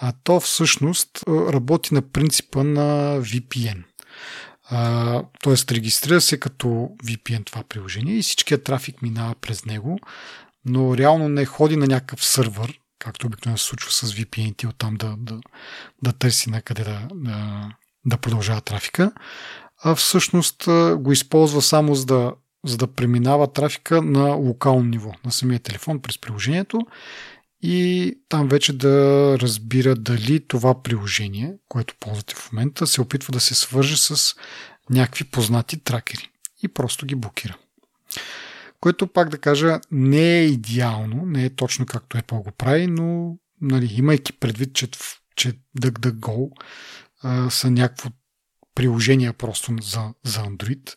[0.00, 3.82] А то всъщност работи на принципа на VPN.
[5.42, 6.66] Тоест, регистрира се като
[7.04, 9.98] VPN това приложение и всичкият трафик минава през него,
[10.64, 14.94] но реално не ходи на някакъв сървър, както обикновено се случва с VPN ти оттам
[14.94, 15.40] да, да,
[16.02, 17.68] да търси на къде да, да,
[18.04, 19.12] да продължава трафика,
[19.84, 20.64] а всъщност
[20.96, 22.32] го използва само за да,
[22.66, 26.86] за да преминава трафика на локално ниво, на самия телефон през приложението
[27.62, 33.40] и там вече да разбира дали това приложение, което ползвате в момента, се опитва да
[33.40, 34.34] се свърже с
[34.90, 36.30] някакви познати тракери
[36.62, 37.56] и просто ги блокира.
[38.80, 43.36] Което пак да кажа не е идеално, не е точно както Apple го прави, но
[43.60, 44.88] нали, имайки предвид, че,
[45.36, 46.50] че DuckDuckGo
[47.22, 48.10] а, са някакво
[48.76, 50.94] приложение просто за, за Android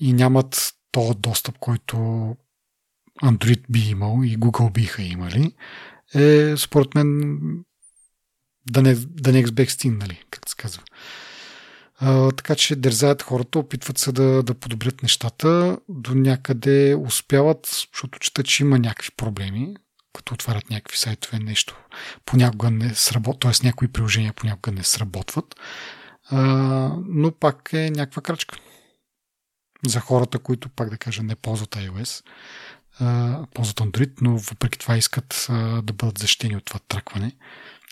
[0.00, 1.96] и нямат този достъп, който
[3.22, 5.54] Android би имал и Google биха имали,
[6.14, 7.38] е според мен
[8.70, 10.82] да не, да не екзбекстин, нали, как се казва.
[11.98, 18.18] А, така че дързаят хората, опитват се да, да подобрят нещата, до някъде успяват, защото
[18.18, 19.76] чета, че има някакви проблеми,
[20.14, 21.76] като отварят някакви сайтове, нещо
[22.26, 23.66] понякога не сработва, т.е.
[23.66, 25.54] някои приложения понякога не сработват,
[26.30, 26.38] а,
[27.08, 28.56] но пак е някаква крачка.
[29.86, 32.24] За хората, които, пак да кажа, не ползват iOS,
[33.00, 37.32] а, ползват Android, но въпреки това искат а, да бъдат защитени от това тракване.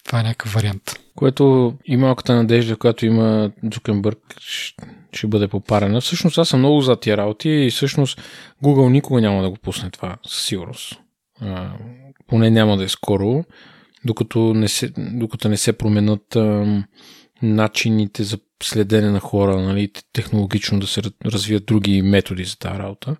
[0.04, 1.00] Това е някакъв вариант.
[1.14, 4.18] Което и малката надежда, която има Джукенбърг,
[5.12, 6.00] ще бъде попарена.
[6.00, 8.20] Всъщност аз съм много за тия работи и всъщност
[8.64, 11.00] Google никога няма да го пусне това, със сигурност.
[11.40, 11.70] А,
[12.26, 13.44] поне няма да е скоро,
[14.04, 16.84] докато не се, докато не се променят а,
[17.44, 23.16] начините за следене на хора, нали, технологично да се развият други методи за тази работа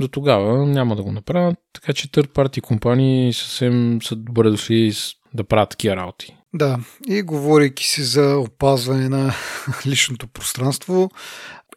[0.00, 4.92] до тогава няма да го направят, така че third party компании съвсем са добре дошли
[5.34, 6.36] да правят такива работи.
[6.54, 9.34] Да, и говорейки си за опазване на
[9.86, 11.10] личното пространство,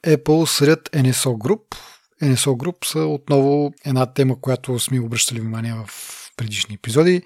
[0.07, 1.61] Apple сред NSO Group.
[2.23, 5.89] NSO Group са отново една тема, която сме обръщали внимание в
[6.37, 7.21] предишни епизоди.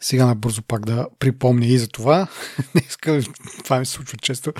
[0.00, 2.26] Сега набързо пак да припомня и за това.
[2.74, 3.20] Не искам,
[3.64, 4.52] това ми се случва често.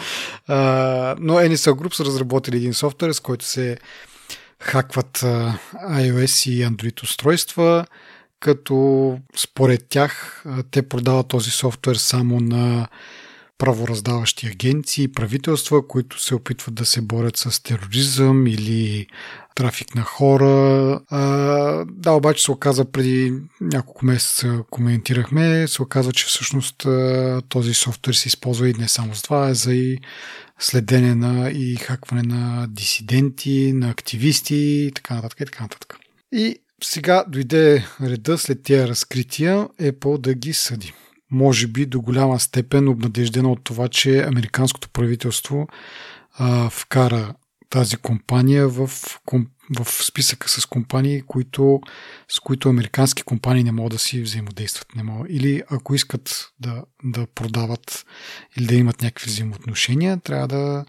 [0.48, 3.78] но NSO Group са разработили един софтуер, с който се
[4.60, 5.18] хакват
[5.74, 7.86] iOS и Android устройства,
[8.40, 12.88] като според тях те продават този софтуер само на
[13.62, 19.06] правораздаващи агенции, правителства, които се опитват да се борят с тероризъм или
[19.54, 21.00] трафик на хора.
[21.10, 21.20] А,
[21.84, 26.86] да, обаче се оказа преди няколко месеца коментирахме, се оказа, че всъщност
[27.48, 29.98] този софтуер се използва и не само за това, а за и
[30.58, 35.96] следене на и хакване на дисиденти, на активисти и така нататък и така нататък.
[36.32, 40.92] И сега дойде реда след тия разкрития Apple да ги съди.
[41.32, 45.68] Може би до голяма степен обнадеждена от това, че американското правителство
[46.38, 47.34] а, вкара
[47.70, 48.90] тази компания в,
[49.78, 51.80] в списъка с компании, които,
[52.28, 54.96] с които американски компании не могат да си взаимодействат.
[54.96, 55.26] Не могат.
[55.30, 58.04] Или ако искат да, да продават
[58.58, 60.84] или да имат някакви взаимоотношения, трябва да,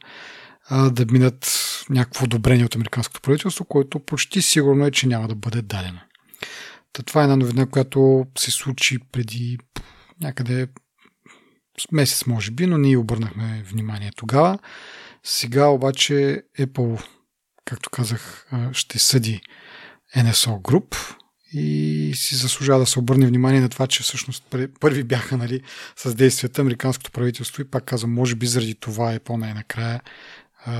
[0.89, 1.51] да минат
[1.89, 5.99] някакво одобрение от американското правителство, което почти сигурно е, че няма да бъде дадено.
[6.93, 9.57] Та това е една новина, която се случи преди
[10.21, 10.67] някъде
[11.91, 14.59] месец, може би, но ние обърнахме внимание тогава.
[15.23, 17.05] Сега обаче Apple,
[17.65, 19.41] както казах, ще съди
[20.15, 21.15] NSO Group
[21.53, 25.61] и си заслужава да се обърне внимание на това, че всъщност първи бяха нали,
[25.95, 30.01] с действията американското правителство и пак казвам, може би заради това Apple най-накрая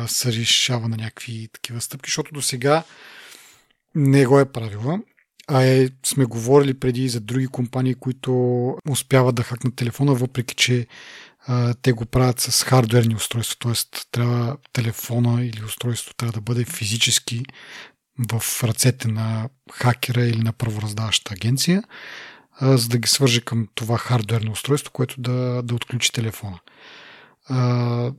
[0.08, 2.84] се решава на някакви такива стъпки, защото до сега
[3.96, 5.00] не го е правила.
[5.48, 8.34] А е, сме говорили преди за други компании, които
[8.90, 10.88] успяват да хакнат телефона, въпреки че
[11.48, 14.06] а, те го правят с хардверни устройства, т.е.
[14.12, 17.44] трябва телефона или устройството трябва да бъде физически
[18.32, 21.84] в ръцете на хакера или на правораздаващата агенция,
[22.52, 26.60] а, за да ги свърже към това хардверно устройство, което да, да отключи телефона.
[27.46, 28.12] А,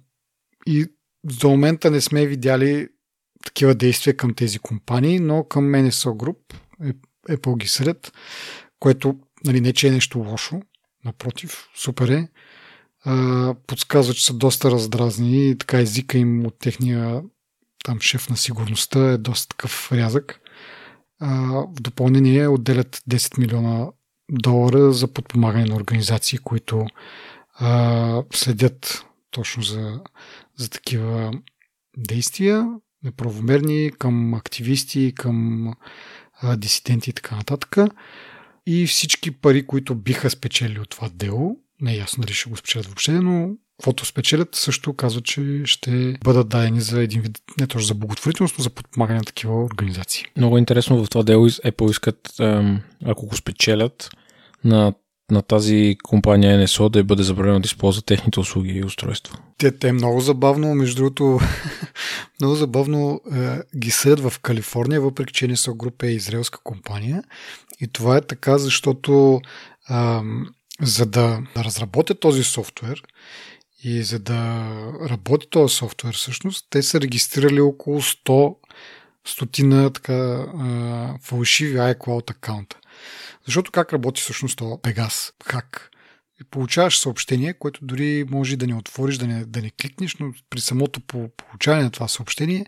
[0.66, 0.86] и
[1.24, 2.88] до момента не сме видяли
[3.44, 6.36] такива действия към тези компании, но към NSO Group
[6.84, 6.92] е,
[7.29, 8.12] Apple ги сред,
[8.81, 10.62] което нали, не че е нещо лошо,
[11.05, 12.29] напротив, супер е
[13.66, 17.22] подсказва, че са доста раздразни и така езика им от техния
[17.85, 20.41] там шеф на сигурността е доста такъв рязък.
[21.20, 23.87] А, в допълнение отделят 10 милиона
[24.31, 26.87] долара за подпомагане на организации, които
[27.55, 30.01] а, следят точно за,
[30.57, 31.33] за такива
[31.97, 32.68] действия,
[33.03, 35.68] неправомерни към активисти, към
[36.57, 37.76] дисиденти и така нататък.
[38.66, 42.57] И всички пари, които биха спечели от това дело, не е ясно дали ще го
[42.57, 47.66] спечелят въобще, но каквото спечелят, също казва, че ще бъдат дадени за един вид, не
[47.66, 50.24] точно за благотворителност, но за подпомагане на такива организации.
[50.36, 52.34] Много интересно в това дело Apple искат,
[53.05, 54.11] ако го спечелят,
[54.64, 54.92] на
[55.31, 59.39] на тази компания NSO да бъде забранено да използва техните услуги и устройства.
[59.59, 61.41] Те, те е много забавно, между другото,
[62.41, 67.25] много забавно е, ги съдят в Калифорния, въпреки че NSO група е израелска компания.
[67.81, 69.41] И това е така, защото
[69.91, 69.95] е,
[70.81, 73.03] за да разработят този софтуер
[73.85, 74.68] и за да
[75.11, 78.57] работи този софтуер всъщност, те са регистрирали около 100
[79.27, 80.47] стотина така,
[81.22, 82.79] фалшиви iCloud аккаунта.
[83.45, 85.32] Защото как работи всъщност това Пегас?
[85.45, 85.90] Хак.
[86.40, 90.32] И получаваш съобщение, което дори може да не отвориш, да не, да не кликнеш, но
[90.51, 91.01] при самото
[91.36, 92.66] получаване на това съобщение,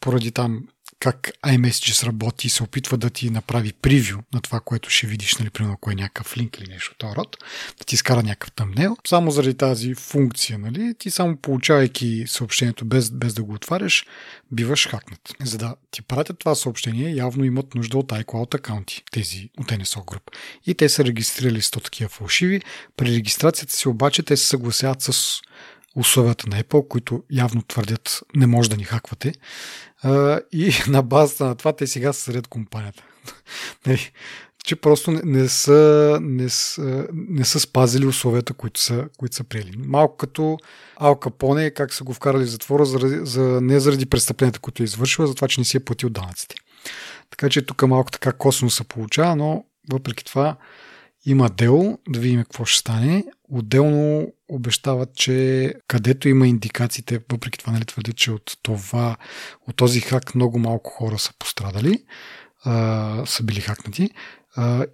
[0.00, 0.68] поради там
[1.00, 5.36] как iMessages работи и се опитва да ти направи превю на това, което ще видиш,
[5.36, 7.36] нали, примерно, ако е някакъв линк или нещо от този род,
[7.78, 8.96] да ти изкара някакъв тъмнел.
[9.06, 14.06] Само заради тази функция, нали, ти само получавайки съобщението без, без да го отваряш,
[14.52, 15.20] биваш хакнат.
[15.44, 20.04] За да ти пратят това съобщение, явно имат нужда от iCloud акаунти, тези от NSO
[20.04, 20.22] Group.
[20.66, 22.62] И те са регистрирали 100 такива фалшиви.
[22.96, 25.40] При регистрацията си обаче те се съгласяват с
[25.96, 29.32] условията на Apple, които явно твърдят не може да ни хаквате.
[30.52, 33.04] И на базата на това те сега са сред компанията.
[33.86, 34.12] Нали?
[34.64, 39.76] че просто не, са, не, са, не са спазили условията, които са, които са приели.
[39.78, 40.58] Малко като
[40.96, 44.84] Ал Капоне, как са го вкарали в затвора, заради, за, не заради престъпленията, които е
[44.84, 46.56] извършила, за това, че не си е платил данъците.
[47.30, 50.56] Така че тук малко така косвено се получава, но въпреки това
[51.26, 53.24] има дело, да видим какво ще стане.
[53.48, 59.16] Отделно обещават, че където има индикациите, въпреки това нали, твърдят, че от това,
[59.68, 62.04] от този хак много малко хора са пострадали,
[63.26, 64.10] са били хакнати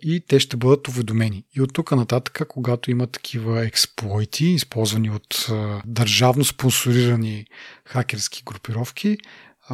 [0.02, 1.44] и те ще бъдат уведомени.
[1.56, 5.46] И от тук нататък, когато има такива експлойти, използвани от
[5.84, 7.46] държавно спонсорирани
[7.86, 9.18] хакерски групировки,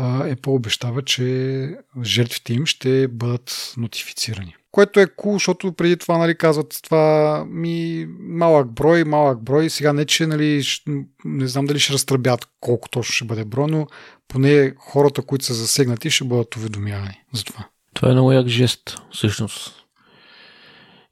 [0.01, 1.71] Apple обещава, че
[2.03, 4.55] жертвите им ще бъдат нотифицирани.
[4.71, 9.71] Което е cool, защото преди това нали, казват това ми малък брой, малък брой.
[9.71, 10.63] Сега не, че нали,
[11.25, 13.87] не знам дали ще разтръбят колко точно ще бъде брой, но
[14.29, 17.69] поне хората, които са засегнати, ще бъдат уведомявани за това.
[17.95, 19.75] Това е много як жест, всъщност.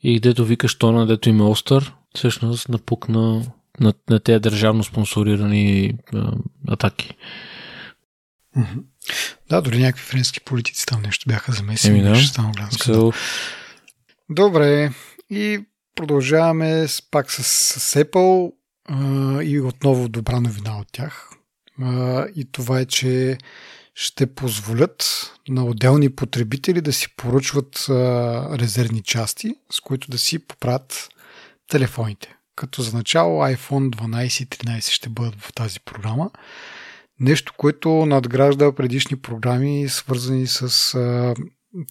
[0.02, 3.42] И дето викаш тона, дето има остър, всъщност напукна
[3.80, 6.32] на, на тези държавно спонсорирани а,
[6.68, 7.14] атаки.
[9.48, 11.98] Да, дори някакви френски политици там нещо бяха замесени.
[11.98, 12.16] Еми, да.
[12.16, 13.14] Стана so...
[14.30, 14.92] Добре,
[15.30, 17.42] и продължаваме с, пак с,
[17.80, 18.52] с Apple
[18.88, 21.30] а, и отново добра новина от тях.
[21.82, 23.38] А, и това е, че
[23.94, 27.92] ще позволят на отделни потребители да си поръчват а,
[28.58, 31.08] резервни части, с които да си поправят
[31.68, 32.34] телефоните.
[32.56, 36.30] Като за начало iPhone 12 и 13 ще бъдат в тази програма.
[37.20, 41.34] Нещо, което надгражда предишни програми, свързани с а,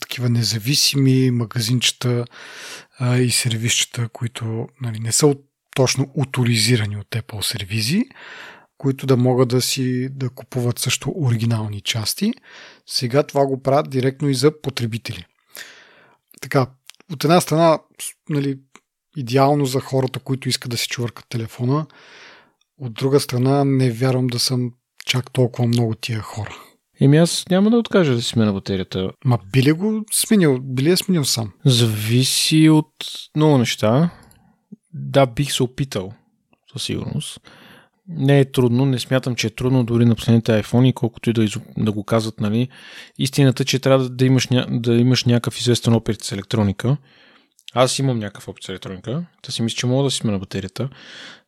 [0.02, 2.26] такива независими магазинчета
[3.00, 5.46] а, и сервисчета, които нали, не са от,
[5.76, 8.04] точно авторизирани от Apple сервизи,
[8.78, 12.34] които да могат да си да купуват също оригинални части.
[12.86, 15.26] Сега това го правят директно и за потребители.
[16.42, 16.68] Така,
[17.14, 17.80] от една страна,
[18.30, 18.60] нали,
[19.18, 21.86] идеално за хората, които искат да си чувъркат телефона.
[22.78, 24.74] От друга страна, не вярвам да съм
[25.06, 26.56] чак толкова много тия хора.
[27.02, 29.12] Еми аз няма да откажа да си смена батерията.
[29.26, 30.60] Ма би ли го сменил?
[30.62, 31.52] Би ли е сменил сам?
[31.66, 32.92] Зависи от
[33.36, 34.10] много неща.
[34.94, 36.14] Да, бих се опитал,
[36.74, 37.40] със сигурност.
[38.08, 41.48] Не е трудно, не смятам, че е трудно дори на последните iPhone, колкото и да,
[41.78, 42.70] да го казват, нали.
[43.18, 46.98] Истината, че трябва да имаш, да имаш някакъв известен опит с електроника.
[47.74, 49.26] Аз имам някакъв опит с електроника.
[49.42, 50.90] Та си мисля, че мога да си смена батерията.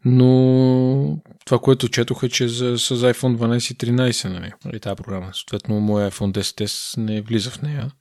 [0.05, 4.95] Но това, което четох е, че за, с iPhone 12 и 13, нали, нали тази
[4.95, 5.29] програма.
[5.33, 7.91] Съответно, моя iPhone 10S не влиза в нея.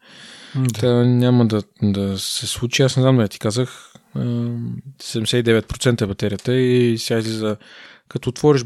[0.57, 0.81] Да.
[0.81, 2.83] Та няма да, да се случи.
[2.83, 3.93] Аз не знам да ти казах.
[4.17, 7.57] 79% е батерията и сега излиза
[8.09, 8.65] като отвориш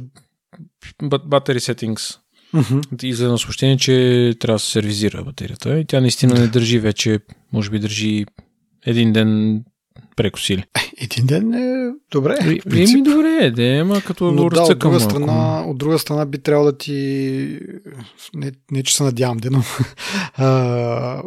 [1.03, 2.19] Battery Settings
[2.55, 3.05] uh-huh.
[3.05, 5.79] и за съобщение, че трябва да се сервизира батерията.
[5.79, 7.21] И тя наистина не държи вече,
[7.53, 8.27] може би държи
[8.87, 9.63] един ден
[10.17, 10.65] прекосили.
[11.01, 12.37] Един ден е добре.
[12.73, 16.73] Еми добре, да, ама като Но да, от друга, страна, от друга страна би трябвало
[16.73, 17.61] да ти
[18.35, 19.63] не, не че се надявам, но
[20.37, 21.23] а,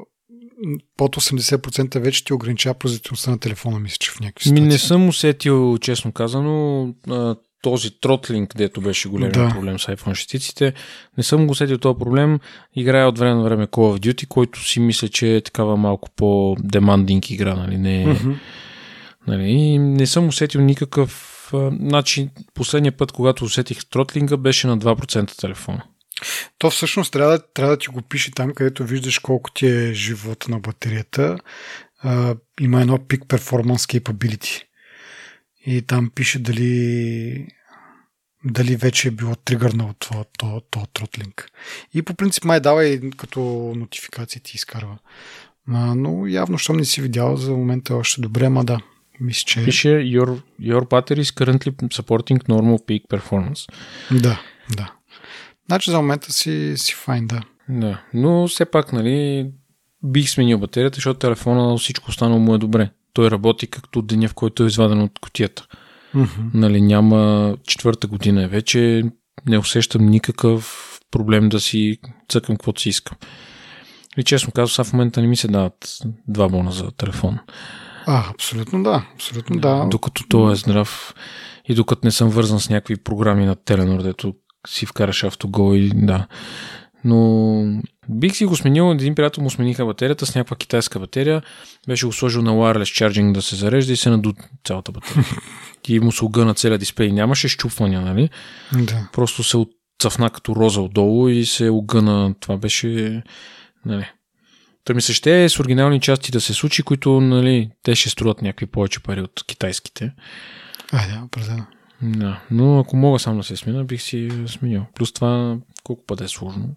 [0.97, 4.63] под 80% вече ти ограничава производителността на телефона, мисля, че в някакви ситуации.
[4.63, 6.87] Ми не съм усетил, честно казано.
[7.61, 9.49] Този тротлинг, дето беше голям Да.
[9.49, 10.73] проблем с iPhone 6
[11.17, 12.39] не съм го усетил този проблем.
[12.75, 16.09] Играя от време на време Call of Duty, който си мисля, че е такава малко
[16.15, 17.77] по-демандинг игра, нали?
[17.77, 18.31] Не, Мгм.
[19.27, 19.43] нали?
[19.49, 21.27] И не съм усетил никакъв...
[21.79, 25.83] Значи, последния път, когато усетих тротлинга, беше на 2% телефона.
[26.57, 30.51] То всъщност трябва, трябва да ти го пише там, където виждаш колко ти е живота
[30.51, 31.37] на батерията.
[32.03, 34.63] А, има едно Peak Performance Capability.
[35.65, 37.47] И там пише дали
[38.45, 41.49] дали вече е било тригърнало това, то, то тротлинг.
[41.93, 43.39] И по принцип май дава и като
[43.75, 44.97] нотификации ти изкарва.
[45.67, 48.79] А, но явно, щом не си видял, за момента е още добре, ама да.
[49.19, 49.65] Мисля, че...
[49.65, 53.69] Пише your, your battery is currently supporting normal peak performance.
[54.21, 54.41] Да,
[54.75, 54.93] да.
[55.67, 57.41] Значи за момента си, си файн, да.
[57.69, 59.47] Да, но все пак, нали,
[60.03, 62.89] бих сменил батерията, защото телефона всичко останало му е добре.
[63.13, 65.67] Той работи както деня, в който е изваден от котията.
[66.53, 69.03] Нали, няма четвърта година е вече,
[69.45, 71.97] не усещам никакъв проблем да си
[72.29, 73.17] цъкам каквото си искам.
[74.17, 75.97] И честно казвам, сега в момента не ми се дават
[76.27, 77.39] два бона за телефон.
[78.05, 79.05] А, абсолютно да.
[79.13, 79.87] Абсолютно да.
[79.91, 81.13] Докато той е здрав
[81.65, 84.33] и докато не съм вързан с някакви програми на Теленор, дето
[84.67, 86.27] си вкараш автогол и да.
[87.03, 87.61] Но
[88.11, 91.41] бих си го сменил, един приятел му смениха батерията с някаква китайска батерия,
[91.87, 94.33] беше го сложил на wireless charging да се зарежда и се наду
[94.63, 95.25] цялата батерия.
[95.87, 97.11] и му се огъна целият дисплей.
[97.11, 98.29] Нямаше щупвания, нали?
[98.73, 99.09] да.
[99.13, 102.35] Просто се отцъфна като роза отдолу и се огъна.
[102.39, 103.23] Това беше...
[103.85, 104.05] Нали.
[104.85, 108.09] Та ми се ще е с оригинални части да се случи, които нали, те ще
[108.09, 110.11] струват някакви повече пари от китайските.
[110.91, 111.65] Айде, определено.
[112.01, 114.85] Да, но ако мога сам да се смена, бих си сменил.
[114.95, 116.69] Плюс това, колко пъти е сложно.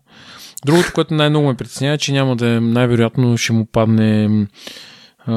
[0.66, 4.46] Другото, което най-много ме притеснява, е, че няма да е, най-вероятно ще му падне
[5.26, 5.32] а,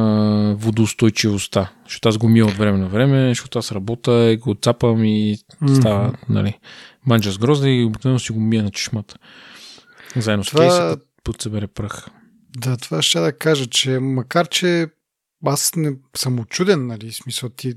[0.58, 1.72] водоустойчивостта.
[1.86, 5.38] Защото аз го мия от време на време, защото аз работя и го цапам и
[5.76, 6.58] става, нали,
[7.06, 9.16] манджа с грозда и обикновено си го мия на чешмата.
[10.16, 12.08] Заедно с Това- кейса, под събере прах.
[12.58, 14.88] Да, това ще да кажа, че макар, че
[15.46, 17.74] аз не съм очуден, нали, смисъл ти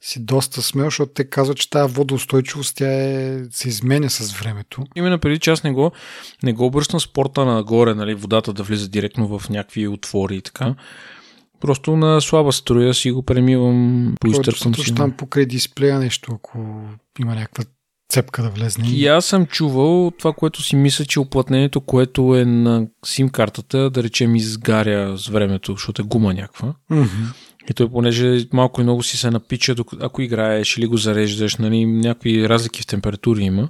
[0.00, 4.82] си доста смел, защото те казват, че тази водоустойчивост тя е, се изменя с времето.
[4.96, 5.92] Именно преди, че аз не го,
[6.42, 10.74] не го обръщам спорта нагоре, нали, водата да влиза директно в някакви отвори и така.
[11.60, 14.94] Просто на слаба струя си го премивам, поизтърсвам Просто си.
[14.94, 16.84] там покрай дисплея нещо, ако
[17.20, 17.64] има някаква
[18.12, 18.88] цепка да влезне.
[18.88, 23.90] И аз съм чувал това, което си мисля, че оплътнението, което е на сим картата,
[23.90, 26.74] да речем изгаря с времето, защото е гума някаква.
[26.90, 27.06] Мгм.
[27.70, 31.86] И той, понеже малко и много си се напича, ако играеш или го зареждаш, нали,
[31.86, 33.68] някакви разлики в температури има.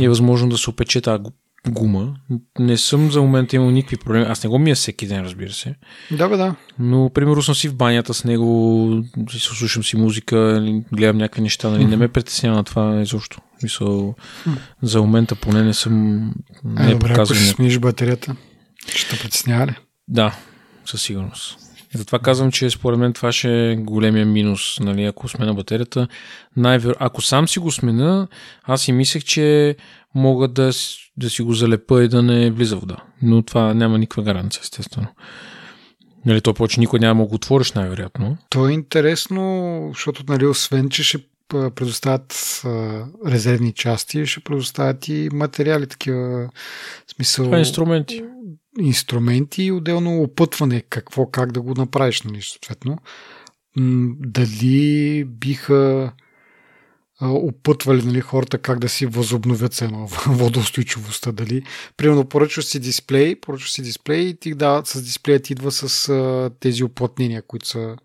[0.00, 1.32] И е възможно да се опече тази гу-
[1.68, 2.14] гума.
[2.58, 4.26] Не съм за момента имал никакви проблеми.
[4.28, 5.74] Аз не го мия всеки ден, разбира се.
[6.10, 6.54] Да, бе, да.
[6.78, 11.70] Но, примерно, съм си в банята с него, слушам си музика, или гледам някакви неща,
[11.70, 13.40] нали, не ме притеснява на това изобщо.
[13.62, 14.14] Мисъл,
[14.82, 16.16] за момента поне не съм
[16.64, 17.34] не Е, е добре, ако някакво.
[17.34, 18.36] смениш батерията,
[18.88, 19.74] ще те притеснява ли?
[20.08, 20.36] Да,
[20.84, 21.58] със сигурност.
[21.94, 26.08] И затова казвам, че според мен това ще е големия минус, нали, ако смена батерията.
[26.56, 26.96] Най-вер...
[26.98, 28.28] Ако сам си го смена,
[28.62, 29.76] аз си мислех, че
[30.14, 30.70] мога да,
[31.16, 32.96] да си го залепа и да не влиза вода.
[33.22, 35.06] Но това няма никаква гаранция, естествено.
[36.26, 38.36] Нали, то повече никой няма да го отвориш, най-вероятно.
[38.50, 41.18] То е интересно, защото, нали, освен, че ще
[41.50, 42.62] предоставят
[43.26, 46.50] резервни части, ще предоставят и материали, такива,
[47.14, 48.24] смисъл, Това е инструменти.
[48.80, 52.98] инструменти и отделно опътване, какво, как да го направиш, нали, съответно.
[54.18, 56.12] Дали биха
[57.20, 61.32] опътвали нали, хората как да си възобновят се едно водоустойчивостта.
[61.32, 61.62] Дали,
[61.96, 66.50] примерно, поръчваш си дисплей, поръчваш си дисплей и ти дават с дисплеят идва с а,
[66.60, 67.96] тези оплътнения, които са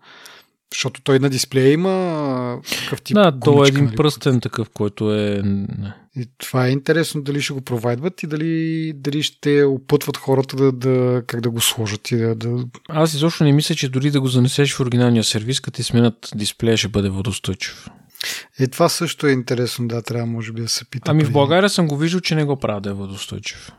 [0.76, 5.14] защото той на дисплея има такъв тип Да, то е един нали, пръстен такъв, който
[5.14, 5.42] е...
[6.16, 10.72] и това е интересно дали ще го провайдват и дали, дали ще опътват хората да,
[10.72, 12.64] да, как да го сложат и да, да...
[12.88, 16.30] Аз изобщо не мисля, че дори да го занесеш в оригиналния сервис, като ти сменят
[16.34, 17.88] дисплея, ще бъде водостойчив.
[18.58, 21.10] Е, това също е интересно, да, трябва може би да се пита.
[21.10, 21.32] Ами в.
[21.32, 23.72] България съм го виждал, че не го правят да е водостойчив.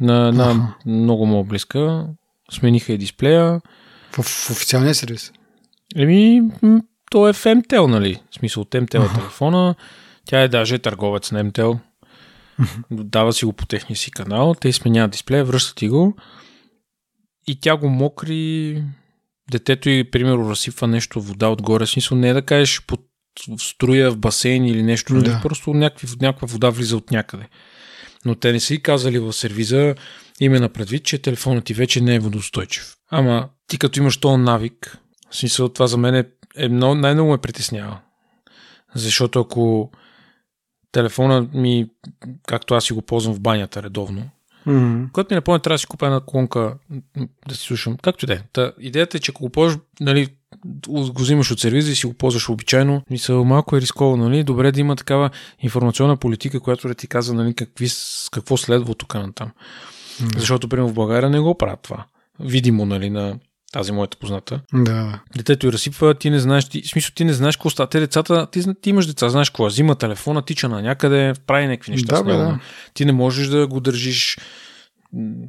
[0.00, 0.74] На, на Аха.
[0.86, 2.06] много му близка.
[2.52, 3.60] Смениха и дисплея.
[4.12, 5.32] В, в официалния сервис.
[5.96, 6.42] Еми,
[7.10, 8.20] то е в MTEL, нали?
[8.30, 9.74] В смисъл, от MTEL е телефона.
[10.24, 11.78] Тя е даже търговец на MTEL.
[12.90, 14.54] Дава си го по техния си канал.
[14.60, 16.16] Те сменяват дисплея, връщат ти го.
[17.46, 18.82] И тя го мокри.
[19.50, 21.86] Детето и, примерно, разсипва нещо вода отгоре.
[21.86, 23.00] В смисъл, не е да кажеш под
[23.58, 25.14] струя в басейн или нещо.
[25.14, 25.28] Нали?
[25.28, 25.40] Да.
[25.42, 27.48] Просто някакви, някаква вода влиза от някъде.
[28.24, 29.94] Но те не са и казали в сервиза
[30.40, 32.94] именно предвид, че телефонът ти вече не е водостойчив.
[33.10, 34.98] Ама ти като имаш този навик,
[35.34, 36.24] в смисъл това за мен е,
[36.56, 37.98] е много, най-много ме притеснява.
[38.94, 39.90] Защото ако
[40.92, 41.90] телефона ми,
[42.46, 44.30] както аз си го ползвам в банята редовно,
[44.66, 45.12] Mm-hmm.
[45.12, 46.74] когато ми напомня, трябва да си купя една колонка
[47.48, 47.96] да си слушам.
[48.02, 48.40] Както и да е.
[48.52, 50.28] Та, идеята е, че ако го ползваш, нали,
[50.88, 54.44] го взимаш от сервиза и си го ползваш обичайно, мисля, малко е рисковано, нали?
[54.44, 55.30] Добре да има такава
[55.60, 57.88] информационна политика, която да ти казва, нали, какви,
[58.32, 59.50] какво следва тук на там.
[60.20, 60.38] Да.
[60.38, 62.04] Защото, примерно, в България не го правят това.
[62.40, 63.38] Видимо, нали, на
[63.74, 64.60] тази моята позната.
[64.74, 65.20] Да.
[65.36, 67.88] Детето й разсипва, ти не знаеш, ти, в смисъл, ти не знаеш какво става.
[67.88, 69.68] Те децата, ти, ти имаш деца, знаеш какво, е.
[69.68, 72.60] взима телефона, тича на някъде, прави някакви неща Да, бе, да.
[72.94, 74.38] Ти не можеш да го държиш.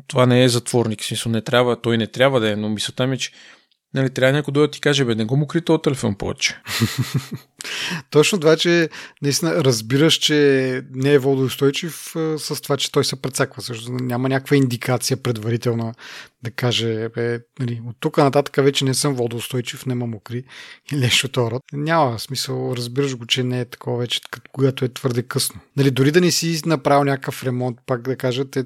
[0.07, 3.07] Това не е затворник, в смисъл не трябва, той не трябва да е, но мисълта
[3.07, 3.31] ми е, че
[3.95, 6.61] нали, трябва някой да ти каже, бе, не го му кри този телефон повече.
[8.09, 8.89] Точно това, че
[9.21, 13.61] наистина разбираш, че не е водоустойчив с това, че той се прецаква.
[13.61, 15.93] Също няма някаква индикация предварителна
[16.43, 20.43] да каже, бе, нали, от тук нататък вече не съм водоустойчив, не ма мокри
[20.91, 21.61] или нещо от род.
[21.73, 24.21] Няма смисъл, разбираш го, че не е такова вече,
[24.51, 25.61] когато е твърде късно.
[25.77, 28.65] Нали, дори да не си направил някакъв ремонт, пак да кажа, те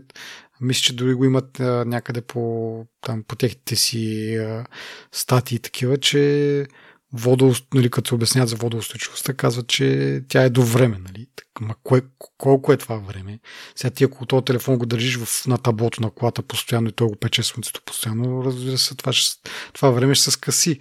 [0.61, 4.65] мисля, че дори го имат а, някъде по, там, по техните си а,
[5.11, 6.65] статии такива, че
[7.13, 10.97] водо, нали, като се обясняват за водоустойчивостта, казват, че тя е до време.
[10.97, 11.27] Нали?
[11.61, 12.01] Ма кое,
[12.37, 13.39] колко е това време?
[13.75, 17.07] Сега ти ако този телефон го държиш в, на таблото на колата постоянно и той
[17.07, 20.79] го пече слънцето постоянно, разбира се, това, ще, това време ще се скъси.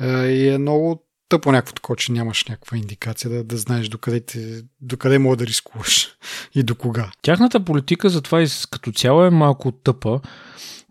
[0.00, 4.62] И е много тъпо някакво такова, че нямаш някаква индикация да, да знаеш докъде, те,
[4.80, 6.08] докъде мога да рискуваш
[6.54, 7.10] и до кога.
[7.22, 10.20] Тяхната политика затова и като цяло е малко тъпа.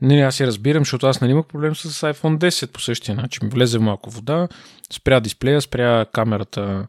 [0.01, 3.49] Не, аз я разбирам, защото аз нали имах проблем с iPhone 10 по същия начин.
[3.49, 4.47] Влезе малко вода,
[4.93, 6.87] спря дисплея, спря камерата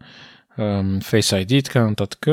[0.58, 2.26] ам, Face ID и така нататък.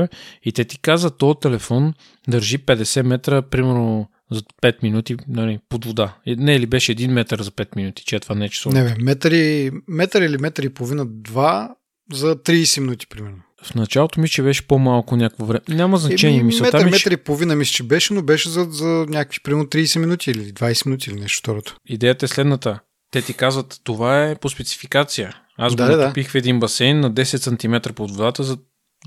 [0.44, 1.94] И те ти казват, този телефон
[2.28, 6.16] държи 50 метра, примерно за 5 минути нали, под вода.
[6.28, 8.72] Не, или беше 1 метър за 5 минути, че това не е число.
[8.72, 11.76] Не бе, метър, и, метър или метър и половина, два
[12.14, 13.38] за 30 минути, примерно.
[13.64, 15.62] В началото ми, че беше по-малко някакво време.
[15.70, 16.40] Няма значение.
[16.40, 19.40] Еми, Мисълта метър, ми, метър и половина мисля, че беше, но беше за, за някакви
[19.44, 21.78] примерно 30 минути или 20 минути или нещо второто.
[21.86, 22.80] идеята е следната.
[23.12, 25.38] Те ти казват, това е по спецификация.
[25.58, 26.04] Аз Да, го да, да.
[26.04, 28.58] натопих в един басейн на 10 см под водата за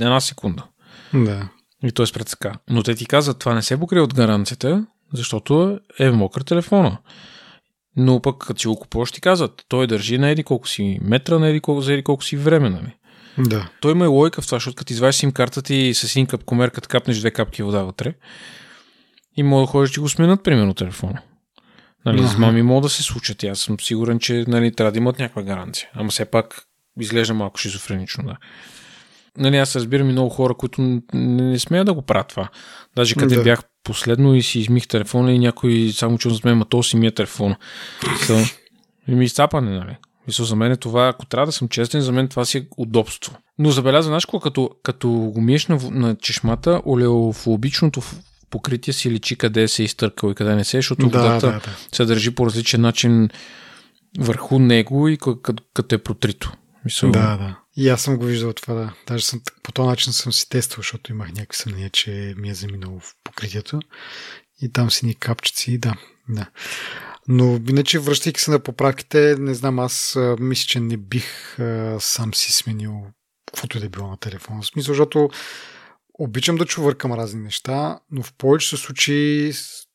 [0.00, 0.64] една секунда.
[1.14, 1.48] Да.
[1.84, 2.52] И той спред така.
[2.70, 6.98] Но те ти казват, това не се покрие от гаранцията, защото е мокър телефона.
[7.96, 11.38] Но пък като си го купуваш, ти казват, той държи на еди колко си метра,
[11.38, 12.96] на еди колко, за еди колко си време, нали?
[13.38, 13.68] Да.
[13.80, 16.70] Той има и логика в това, защото като извадиш сим картата и с един капкомер,
[16.70, 18.14] като капнеш две капки вода вътре,
[19.36, 21.22] и мога да ходиш да го сменят, примерно, телефона.
[22.06, 22.28] Нали, Аха.
[22.28, 23.44] с мами мога да се случат.
[23.44, 25.88] Аз съм сигурен, че нали, трябва да имат някаква гаранция.
[25.94, 26.62] Ама все пак
[27.00, 28.36] изглежда малко шизофренично, да.
[29.38, 32.48] Нали, аз разбирам и много хора, които не, не смеят да го правят това.
[32.96, 33.42] Даже къде Да.
[33.42, 36.96] бях последно и си измих телефона и някой само чу с мен, ма то си
[36.96, 37.54] ми е телефон.
[38.02, 38.54] So,
[39.08, 39.96] и ми изцапане, нали?
[40.26, 42.66] Мисля, за мен е това, ако трябва да съм честен, за мен това си е
[42.76, 43.36] удобство.
[43.58, 48.02] Но забеляза, знаеш какво, като, като го миеш на, на чешмата, олеофобичното
[48.50, 51.52] покритие си личи къде се е изтъркал и къде не се, защото Да, водата да,
[51.52, 51.76] да.
[51.92, 53.28] се държи по различен начин
[54.18, 56.52] върху него и като, като е протрито.
[56.84, 57.56] Мисъл, Да, да.
[57.78, 58.94] И аз съм го виждал това, да.
[59.06, 62.54] Даже съм, по този начин съм си тествал, защото имах някакви съмнения, че ми е
[62.54, 63.80] заминало в покритието.
[64.62, 65.94] И там си ни капчици, да.
[66.28, 66.50] да.
[67.28, 72.34] Но иначе, връщайки се на поправките, не знам, аз мисля, че не бих а, сам
[72.34, 73.06] си сменил
[73.46, 74.62] каквото и да е било на телефона.
[74.62, 75.30] В смисъл, защото
[76.14, 79.52] обичам да чувъркам разни неща, но в повечето случаи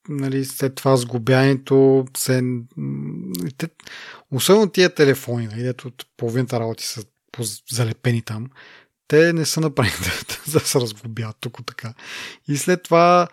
[0.09, 2.43] нали, след това сгубянето се...
[4.31, 7.03] Особено тия телефони, нали, дето половината работи са
[7.71, 8.49] залепени там,
[9.07, 9.95] те не са направени
[10.53, 11.93] да, се разглобят тук така.
[12.47, 13.27] И след това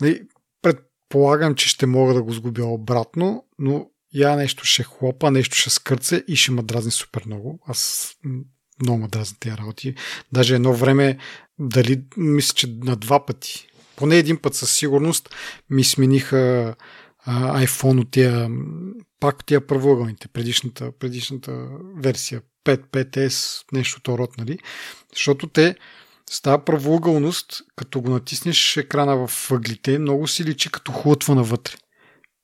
[0.00, 0.22] нали,
[0.62, 5.70] предполагам, че ще мога да го сгубя обратно, но я нещо ще хлопа, нещо ще
[5.70, 7.60] скърце и ще ме дразни супер много.
[7.66, 8.12] Аз
[8.82, 9.94] много ме дразни тези работи.
[10.32, 11.18] Даже едно време,
[11.58, 15.34] дали, мисля, че на два пъти, поне един път със сигурност,
[15.70, 16.74] ми смениха
[17.28, 18.50] iPhone от тия,
[19.20, 24.58] пак от тия първоъгълните, предишната, предишната версия, 5, 5S, нещо то род, нали?
[25.14, 25.76] Защото те
[26.30, 31.74] с тази правоъгълност, като го натиснеш екрана в въглите, много си личи като хлътва навътре.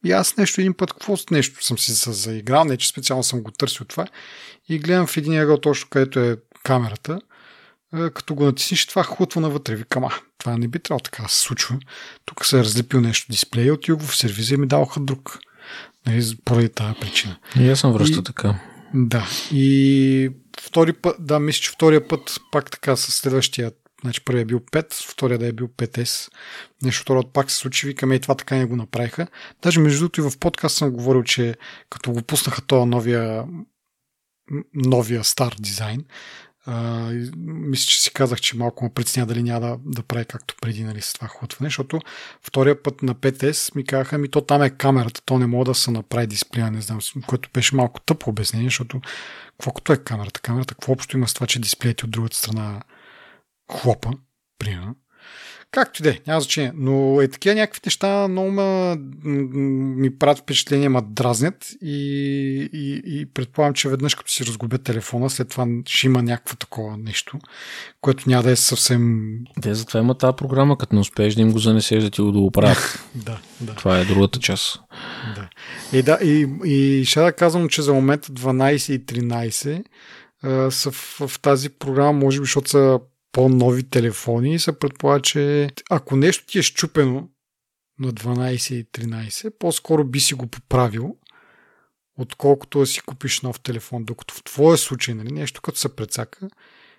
[0.05, 3.43] И аз нещо един път, какво нещо съм си за- заиграл, не че специално съм
[3.43, 4.07] го търсил това,
[4.69, 7.19] и гледам в един ъгъл точно където е камерата,
[7.95, 9.77] е, като го натиснеш, това хлътва навътре.
[9.77, 11.79] Викам, а, това не би трябвало така да се случва.
[12.25, 15.39] Тук се е разлепил нещо дисплей, отидох в сервиза и ми даваха друг.
[16.07, 17.37] Нали, поради тази причина.
[17.61, 18.61] И аз съм връща И- така.
[18.95, 19.27] Да.
[19.53, 20.31] И
[20.61, 23.73] втори път, да, мисля, че втория път пак така с следващия,
[24.03, 26.31] значи първият е бил 5, втория да е бил 5S.
[26.83, 29.27] Нещо второ пак се случи, викаме и това така не го направиха.
[29.63, 31.55] Даже между другото и в подкаст съм говорил, че
[31.91, 33.45] като го пуснаха този новия
[34.75, 36.05] новия стар дизайн,
[36.67, 40.55] А, мисля, че си казах, че малко ме притесня дали няма да, да прави както
[40.61, 42.01] преди нали, с това хлътване, защото
[42.43, 45.75] втория път на 5S ми казаха, ми то там е камерата, то не мога да
[45.75, 49.01] се направи дисплея, не знам, което беше малко тъпо обяснение, защото
[49.51, 50.41] какво като е камерата?
[50.41, 52.83] Камерата, какво общо има с това, че дисплеят от другата страна
[53.73, 54.11] хлопа,
[54.59, 54.97] примерно.
[55.73, 56.73] Както и да е, няма значение.
[56.75, 61.99] Но е такива някакви неща много ма, ми правят впечатление, ма дразнят и,
[62.73, 66.97] и, и предполагам, че веднъж като си разгубя телефона, след това ще има някакво такова
[66.97, 67.39] нещо,
[68.01, 69.21] което няма да е съвсем...
[69.63, 72.47] Те затова има тази програма, като не успееш да им го занесеш да ти го
[72.47, 73.09] оправят.
[73.15, 73.75] да, да.
[73.75, 74.81] Това е другата част.
[75.35, 75.49] Да.
[75.99, 79.85] И, да, и, и ще да казвам, че за момента 12 и 13
[80.43, 83.01] а, са в, в тази програма, може би, защото са
[83.33, 87.29] по-нови телефони се предполага, че ако нещо ти е щупено
[87.99, 91.17] на 12 и 13, по-скоро би си го поправил,
[92.19, 94.05] отколкото да си купиш нов телефон.
[94.05, 96.49] Докато в твоя случай, нали, нещо като се прецака,